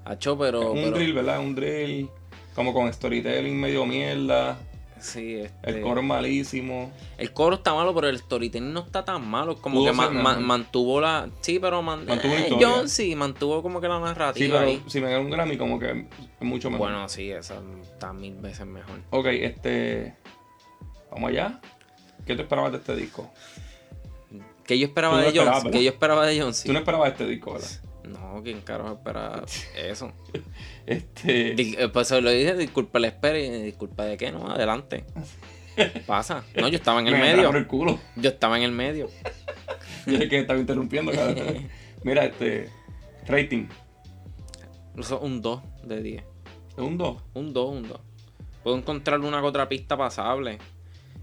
[0.04, 0.72] Hacho, pero.
[0.72, 1.40] un pero- drill, ¿verdad?
[1.40, 2.08] Un drill.
[2.54, 4.58] Como con storytelling medio mierda.
[5.00, 5.70] Sí, este.
[5.70, 6.92] El coro es malísimo.
[7.18, 9.56] El coro está malo, pero el storytelling no está tan malo.
[9.56, 11.28] Como que ma- ma- mantuvo la.
[11.40, 12.56] Sí, pero man- Mantuvo eh.
[12.60, 14.82] John sí, mantuvo como que la Sí, narrativa pero ahí.
[14.86, 16.06] si me dan un Grammy, como que es
[16.46, 16.88] mucho mejor.
[16.88, 18.98] Bueno, sí, esa está mil veces mejor.
[19.10, 20.14] Ok, este.
[21.10, 21.60] Vamos allá.
[22.26, 23.30] ¿Qué tú esperabas de este disco?
[24.64, 25.70] Que yo esperaba no de ¿verdad?
[25.70, 27.68] Que yo esperaba de John Tú no esperabas este disco, ¿verdad?
[28.12, 29.42] No, ¿quién carajo espera
[29.76, 30.12] eso?
[30.86, 31.82] Este.
[31.82, 35.04] Eh, Pues se lo dije, disculpa la espera y disculpa de qué, no, adelante.
[36.06, 36.44] Pasa.
[36.56, 37.46] No, yo estaba en el me medio.
[37.46, 37.98] por el culo.
[38.16, 39.08] Yo estaba en el medio.
[40.06, 41.68] Yo es que estaba interrumpiendo, cabrón.
[42.02, 42.68] Mira, este.
[43.26, 43.66] Rating.
[44.98, 46.22] Eso es un 2 de 10.
[46.72, 47.22] Es un 2.
[47.34, 48.00] Un 2, un 2.
[48.62, 50.58] Puedo encontrar una que otra pista pasable.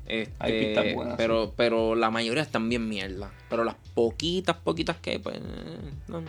[0.07, 3.31] Este, Hay pistas buenas, Pero, pero la mayoría están bien mierda.
[3.49, 5.39] Pero las poquitas, poquitas que hay, pues.
[6.07, 6.23] no,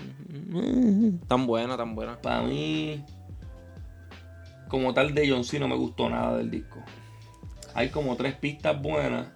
[1.29, 2.17] tan buenas, tan buenas.
[2.19, 3.05] Para mí.
[4.69, 6.79] Como tal de John C no me gustó nada del disco.
[7.75, 9.29] Hay como tres pistas buenas.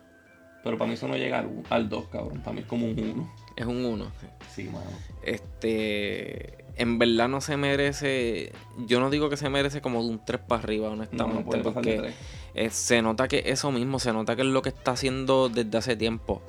[0.64, 2.38] Pero para mí eso no llega al, al 2, cabrón.
[2.40, 3.34] Para mí es como un 1.
[3.56, 4.06] Es un 1.
[4.54, 4.86] Sí, mano.
[5.22, 6.64] Este.
[6.76, 8.52] En verdad no se merece.
[8.86, 11.44] Yo no digo que se merece como de un 3 para arriba, No, honestamente.
[11.58, 12.14] no de porque 3.
[12.54, 15.76] Eh, se nota que eso mismo, se nota que es lo que está haciendo desde
[15.78, 16.42] hace tiempo.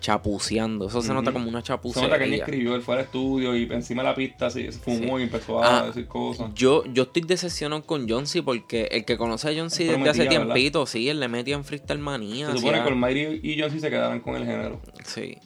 [0.00, 0.86] Chapuceando.
[0.88, 2.08] Eso se nota como una Se chapucería.
[2.08, 5.16] nota que él escribió, él fue al estudio y encima de la pista se fumó
[5.18, 5.20] Sí.
[5.20, 6.50] y empezó a Ah, decir cosas.
[6.54, 8.42] Yo, yo estoy decepcionado con John C.
[8.42, 9.84] porque el que conoce a John C.
[9.84, 12.50] Desde hace tiempito, sí, él le metía en freestyle manía.
[12.50, 14.80] Se supone que Almighty y John C se quedaran con el género.
[15.04, 15.36] Sí.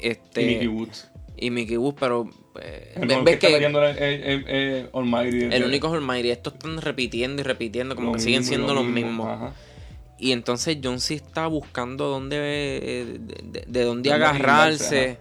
[0.00, 1.10] Este, y Mickey Woods.
[1.36, 5.42] y Mickey Woods, pero El ves, gol ves que está que Almighty.
[5.44, 6.30] el único es Almighty.
[6.30, 9.28] Estos están repitiendo y repitiendo, como Lo que siguen mismo siendo lo los mismo, mismos.
[9.28, 9.52] ajá.
[10.18, 15.18] Y entonces John C está buscando dónde eh, de, de- de dónde agarrarse.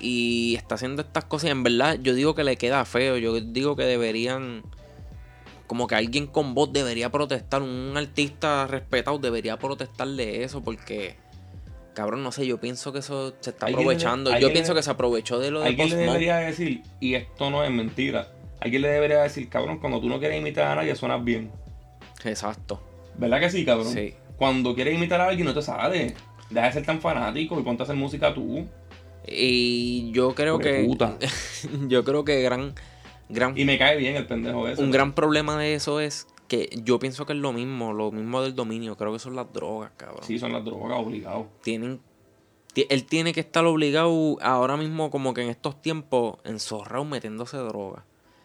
[0.00, 1.48] Y está haciendo estas cosas.
[1.48, 3.18] Y en verdad, yo digo que le queda feo.
[3.18, 4.62] Yo digo que deberían.
[5.68, 7.62] Como que alguien con voz debería protestar.
[7.62, 10.60] Un artista respetado debería protestarle eso.
[10.62, 11.14] Porque
[11.94, 14.36] cabrón, no sé, yo pienso que eso se está le- aprovechando.
[14.38, 17.50] Yo pienso le- que se aprovechó de lo de Alguien le debería decir, y esto
[17.50, 18.28] no es mentira,
[18.60, 21.50] alguien le debería decir, cabrón, cuando tú no quieres imitar a nadie, suenas bien.
[22.24, 22.80] Exacto.
[23.18, 23.92] ¿Verdad que sí, cabrón?
[23.92, 24.14] Sí.
[24.36, 26.14] Cuando quieres imitar a alguien, no te sale.
[26.50, 28.66] Deja de ser tan fanático y ponte a hacer música tú.
[29.26, 30.84] Y yo creo de que.
[30.84, 31.16] puta.
[31.88, 32.74] yo creo que gran.
[33.28, 34.82] gran Y me cae bien el pendejo ese.
[34.82, 38.42] un gran problema de eso es que yo pienso que es lo mismo, lo mismo
[38.42, 38.96] del dominio.
[38.96, 40.20] Creo que son las drogas, cabrón.
[40.22, 41.46] Sí, son las drogas, obligado.
[41.62, 42.00] Tienen.
[42.74, 47.56] ti- Él tiene que estar obligado ahora mismo, como que en estos tiempos, enzorrado metiéndose
[47.56, 48.04] droga.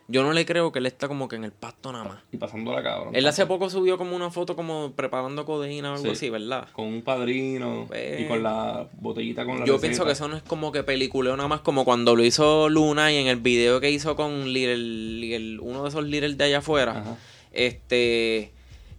[0.10, 2.20] Yo no le creo que él está como que en el pasto nada más.
[2.32, 3.14] Y pasándola, cabrón.
[3.14, 6.12] Él hace poco subió como una foto como preparando codeína o algo Sí.
[6.12, 6.70] así, ¿verdad?
[6.72, 9.82] Con un padrino Pues, y con la botellita con la Yo receta.
[9.82, 13.12] pienso que eso no es como que peliculeo nada más como cuando lo hizo Luna
[13.12, 16.60] y en el video que hizo con Little, Little- uno de esos Little de allá
[16.60, 17.00] afuera.
[17.02, 17.18] Ajá.
[17.58, 18.52] Este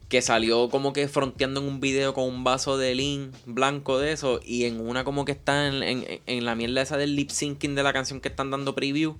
[0.08, 4.12] que salió como que fronteando en un video con un vaso de lean blanco de
[4.12, 7.28] eso y en una como que está en, en- en la mierda esa del lip
[7.30, 9.16] syncing de la canción que están dando preview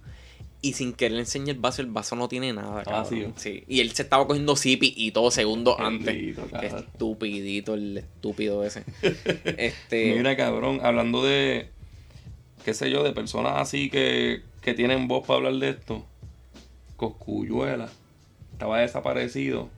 [0.63, 2.83] y sin querer le enseña el vaso, el vaso no tiene nada.
[2.85, 3.03] Cabrón.
[3.03, 3.33] vacío.
[3.37, 3.65] Sí.
[3.69, 6.15] Y él se estaba cogiendo zipi y todo segundos antes.
[6.59, 8.83] Qué estupidito el estúpido ese.
[9.59, 11.69] este Mira, cabrón, hablando de,
[12.65, 16.05] qué sé yo, de personas así que, que tienen voz para hablar de esto.
[16.97, 17.91] Coscuyuela.
[18.59, 19.69] Estaba desaparecido.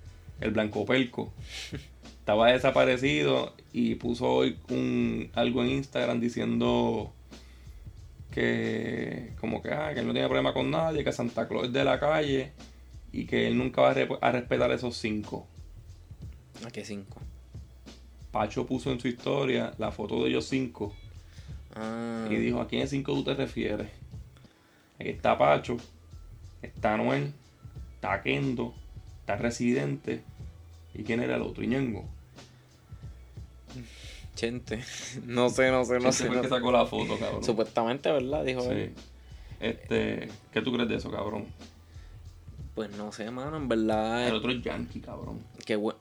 [0.40, 1.30] El Blanco Pelco.
[2.20, 7.12] Estaba desaparecido y puso hoy un, algo en Instagram diciendo
[8.30, 11.72] que como que, ah, que él no tiene problema con nadie, que Santa Claus es
[11.72, 12.52] de la calle
[13.12, 15.46] y que él nunca va a, re- a respetar esos cinco.
[16.64, 17.20] ¿A qué cinco?
[18.30, 20.94] Pacho puso en su historia la foto de ellos cinco
[21.74, 23.88] Ah, y dijo, ¿a quién cinco tú te refieres?
[24.98, 25.76] Aquí está Pacho,
[26.62, 27.32] está Noel,
[28.01, 28.74] está Kendo,
[29.20, 30.22] está Residente.
[30.94, 31.62] ¿Y quién era el otro?
[31.62, 32.05] Ñengo.
[34.34, 34.82] Chente.
[35.26, 36.26] No sé, no sé, no sé.
[36.26, 36.55] fue no que sé.
[36.55, 37.44] sacó la foto, cabrón.
[37.44, 38.44] Supuestamente, ¿verdad?
[38.44, 38.68] Dijo Sí.
[38.70, 38.94] él.
[39.61, 41.44] Este, ¿qué tú crees de eso, cabrón?
[42.74, 44.26] Pues no sé, mano, en verdad.
[44.28, 45.40] El otro es Yankee, cabrón.
[45.66, 45.98] Qué bueno.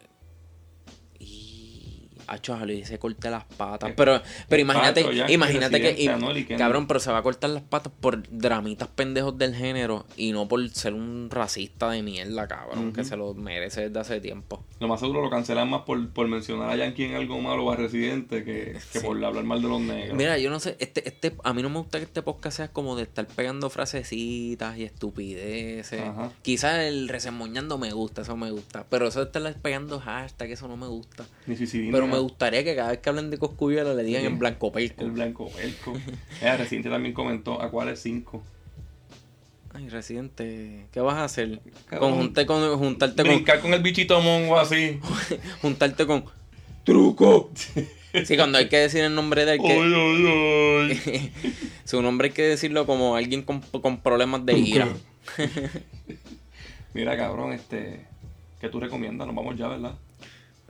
[2.31, 2.35] Y.
[2.35, 3.89] Hacho, a Luis se corta las patas.
[3.89, 5.95] Es- Pero, pero imagínate, Pacho, Yankee, imagínate que.
[6.01, 10.31] Y cabrón, pero se va a cortar las patas por dramitas pendejos del género y
[10.31, 14.63] no por ser un racista de mierda, cabrón, que se lo merece desde hace tiempo.
[14.79, 17.71] Lo más seguro lo cancelan más por, por mencionar a Yankee en algo malo o
[17.71, 19.05] a Residente que, que Sí.
[19.05, 20.15] por hablar mal de los negros.
[20.17, 22.67] Mira, yo no sé, este, este, a mí no me gusta que este podcast sea
[22.69, 26.01] como de estar pegando frasecitas y estupideces.
[26.01, 26.31] Ajá.
[26.41, 28.85] Quizás el resemoñando me gusta, eso me gusta.
[28.89, 31.25] Pero eso de estar pegando hashtag, eso no me gusta.
[31.47, 31.91] Ni suicidina.
[31.91, 34.27] Pero me gustaría que cada vez que hablen de Coscuyuela le digan Sí.
[34.27, 35.03] en blanco pelco.
[35.03, 35.93] El blanco pelco.
[36.41, 38.43] Mira, Residente también comentó a cuáles cinco.
[39.71, 41.59] Ay, residente, ¿qué vas a hacer?
[41.99, 44.99] Con, junte con, juntarte con, Brincar con el bichito mongo así.
[45.61, 46.25] juntarte con.
[46.83, 47.51] ¡Truco!
[48.25, 51.33] Sí, cuando hay que decir el nombre de él, que, ¡Ay, ay, ay!
[51.85, 54.87] su nombre hay que decirlo como alguien con, con problemas de ira.
[56.95, 58.05] Mira, cabrón, este.
[58.59, 59.27] ¿Qué tú recomiendas?
[59.27, 59.93] Nos vamos ya, ¿verdad?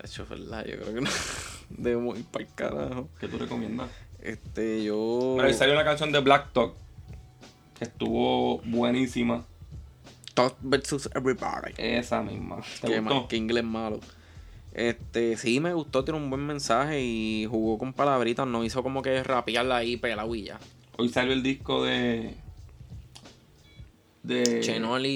[0.01, 1.09] De hecho, verdad, yo creo que no.
[1.69, 3.09] Debemos ir para el carajo.
[3.19, 3.89] ¿Qué tú recomiendas?
[4.21, 5.33] Este, yo.
[5.35, 6.73] Mira, ahí salió una canción de Black Talk.
[7.77, 9.45] Que estuvo buenísima.
[10.33, 11.73] Talk versus Everybody.
[11.77, 12.61] Esa misma.
[12.81, 13.27] ¿Te gustó?
[13.27, 13.99] qué inglés malo.
[14.73, 19.01] Este, sí, me gustó, tiene un buen mensaje y jugó con palabritas, no hizo como
[19.01, 20.59] que rapearla ahí, pelado y ya.
[20.97, 22.35] Hoy salió el disco de.
[24.23, 24.59] De.
[24.61, 25.09] Chenol y,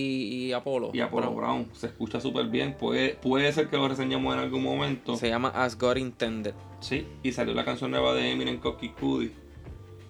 [0.47, 0.91] y Apolo.
[0.93, 1.68] Y Apollo Brown.
[1.74, 2.76] Se escucha súper bien.
[2.78, 5.18] Puede, puede ser que lo reseñemos en algún momento.
[5.18, 6.54] Se llama As God Intended.
[6.80, 7.06] Sí.
[7.22, 9.32] Y salió la canción nueva de Eminem Cocky Cudi.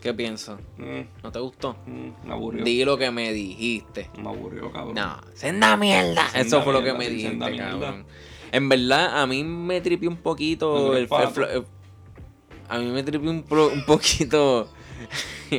[0.01, 0.59] ¿Qué piensas?
[0.77, 1.77] Mm, ¿No te gustó?
[1.87, 2.63] mm, me aburrió.
[2.65, 4.09] Di lo que me dijiste.
[4.21, 4.95] Me aburrió, cabrón.
[4.95, 6.27] No, senda mierda.
[6.29, 7.69] Senda Eso fue lo que me dijiste, senda mierda.
[7.79, 8.05] cabrón.
[8.51, 11.65] En verdad, a mí me tripió un ¿No poquito el, el el-
[12.69, 13.43] A mí me tripió un
[13.87, 14.67] poquito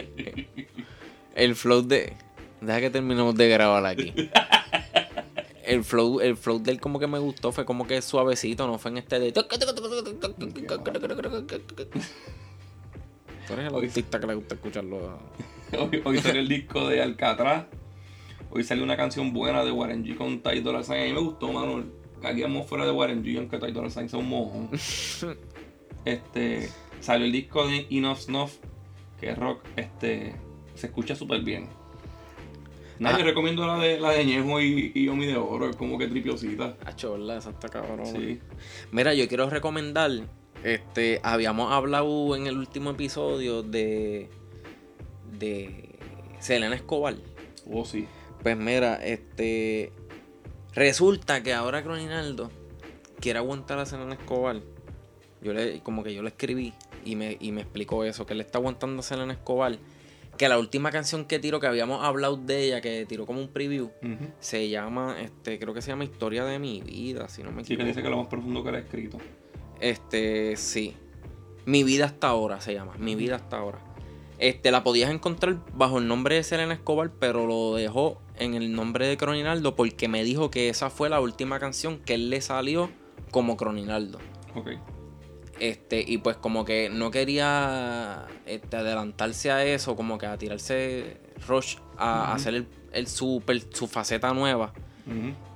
[1.34, 2.12] el flow de...
[2.64, 4.12] Deja que terminemos de grabar aquí.
[5.64, 8.78] El flow, el flow de él como que me gustó, fue como que suavecito, no
[8.78, 9.32] fue en este de...
[9.32, 9.40] Tú
[13.52, 15.18] eres el que le gusta escucharlo.
[15.78, 17.66] Hoy, hoy salió el disco de Alcatraz.
[18.50, 21.00] Hoy salió una canción buena de Warren G con Ty Dolla Sign.
[21.00, 21.84] A mí me gustó, mano.
[22.22, 24.70] Aquí fuera de Warren G, aunque Ty Dolla Sign sea un mojón.
[26.04, 28.56] este, salió el disco de Enough Snuff,
[29.20, 29.64] que es rock.
[29.76, 30.34] Este,
[30.74, 31.68] se escucha súper bien.
[32.98, 33.18] Nada, Ah.
[33.18, 35.68] yo recomiendo la de, la de Ñejo y, y Omi de Oro.
[35.70, 36.76] Es como que tripiosita.
[37.02, 37.36] ¿verdad?
[37.38, 38.06] Esa está cabrón.
[38.06, 38.38] Sí.
[38.92, 40.10] Mira, yo quiero recomendar,
[40.62, 44.28] este, habíamos hablado en el último episodio de
[45.38, 45.90] de
[46.38, 47.16] Selena Escobar.
[47.70, 48.06] Oh, sí.
[48.42, 49.92] Pues mira, este
[50.74, 52.50] resulta que ahora Croninaldo
[53.20, 54.60] quiere aguantar a Selena Escobar.
[55.42, 56.72] Yo le como que yo le escribí
[57.04, 59.76] y me, y me explicó eso, que él está aguantando a Selena Escobar.
[60.36, 63.48] Que la última canción que tiró, que habíamos hablado de ella, que tiró como un
[63.48, 63.90] preview,
[64.40, 67.68] se llama, este, creo que se llama Historia de mi vida, si no me Sí,
[67.68, 67.88] que equivoco.
[67.88, 69.18] dice que lo más profundo que él ha escrito.
[69.80, 70.94] Este, sí.
[71.66, 72.94] Mi vida hasta ahora se llama.
[72.98, 73.78] Mi vida hasta ahora.
[74.38, 78.72] Este, la podías encontrar bajo el nombre de Selena Escobar, pero lo dejó en el
[78.72, 82.40] nombre de Croninaldo porque me dijo que esa fue la última canción que él le
[82.40, 82.90] salió
[83.30, 84.18] como Croninaldo.
[84.56, 84.70] Ok.
[85.60, 91.18] Este, y pues como que no quería este, adelantarse a eso, como que a tirarse
[91.46, 94.72] rush a, hacer el, el super, su faceta nueva.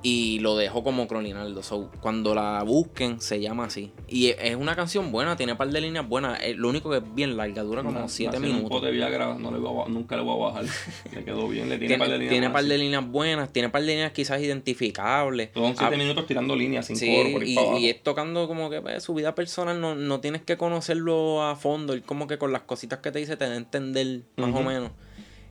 [0.02, 1.62] Y lo dejó como Croninaldo.
[1.62, 3.92] So, cuando la busquen, se llama así.
[4.06, 6.38] Y es- es una canción buena, tiene un par de líneas buenas.
[6.42, 8.78] Eh, Lo único que es bien larga, dura como Na- 7 nació en Un minutos.
[8.78, 10.64] pote de Viagra, no le voy a nunca le voy a bajar.
[11.14, 12.30] le quedó bien, le tiene, Tiene, par de líneas.
[12.30, 15.50] tiene par de líneas buenas, tiene par de líneas quizás identificables.
[15.54, 18.80] Son 7 Ah, minutos tirando líneas sin Sí, coro por y, es tocando como que
[18.82, 22.52] pues, su vida personal, no, no tienes que conocerlo a fondo, él como que con
[22.52, 24.90] las cositas que te dice te da a entender más o menos.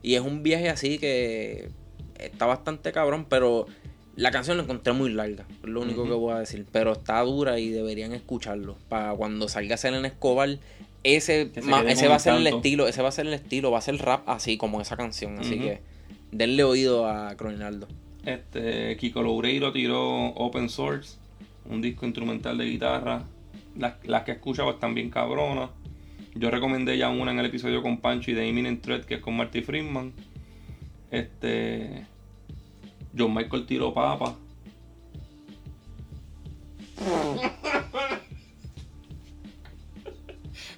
[0.02, 1.68] Y es un viaje así que
[2.18, 3.66] está bastante cabrón, pero
[4.18, 7.20] la canción la encontré muy larga, es lo único que voy a decir, pero está
[7.22, 8.76] dura y deberían escucharlo.
[8.88, 10.58] Para cuando salga Selena Escobar,
[11.04, 13.78] ese, ma- ese va a ser el estilo, ese va a ser el estilo, va
[13.78, 15.80] a ser rap así como esa canción, así que
[16.32, 17.86] denle oído a Croninaldo.
[18.26, 21.16] Este, Kiko Loureiro tiró Open Source,
[21.70, 23.22] un disco instrumental de guitarra.
[23.78, 25.70] Las, las que escuchaba están bien cabronas.
[26.34, 29.20] Yo recomendé ya una en el episodio con Pancho y de Imminent Threat, que es
[29.20, 30.12] con Marty Friedman.
[31.10, 32.04] Este.
[33.18, 34.36] John Michael tiró Papa.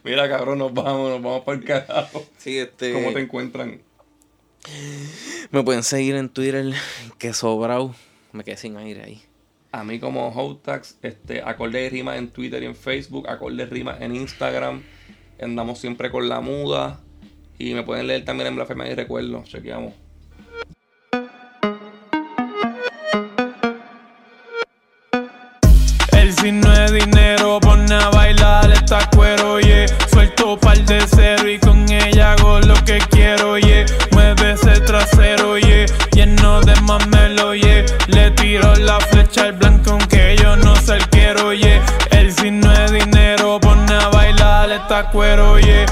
[0.03, 2.25] Mira, cabrón, nos vamos, nos vamos para el carajo.
[2.39, 2.93] Sí, este...
[2.93, 3.83] ¿Cómo te encuentran?
[5.51, 6.73] Me pueden seguir en Twitter,
[7.19, 7.95] que sobrao.
[8.33, 9.23] Me quedé sin aire ahí.
[9.73, 13.67] A mí como Hotax, este, acorde de rima en Twitter y en Facebook, acorde de
[13.67, 14.83] rima en Instagram.
[15.41, 17.01] Andamos siempre con la muda.
[17.59, 19.45] Y me pueden leer también en Blasfemia y Recuerdo.
[19.45, 19.93] Chequeamos.
[45.11, 45.87] Cuero, oye.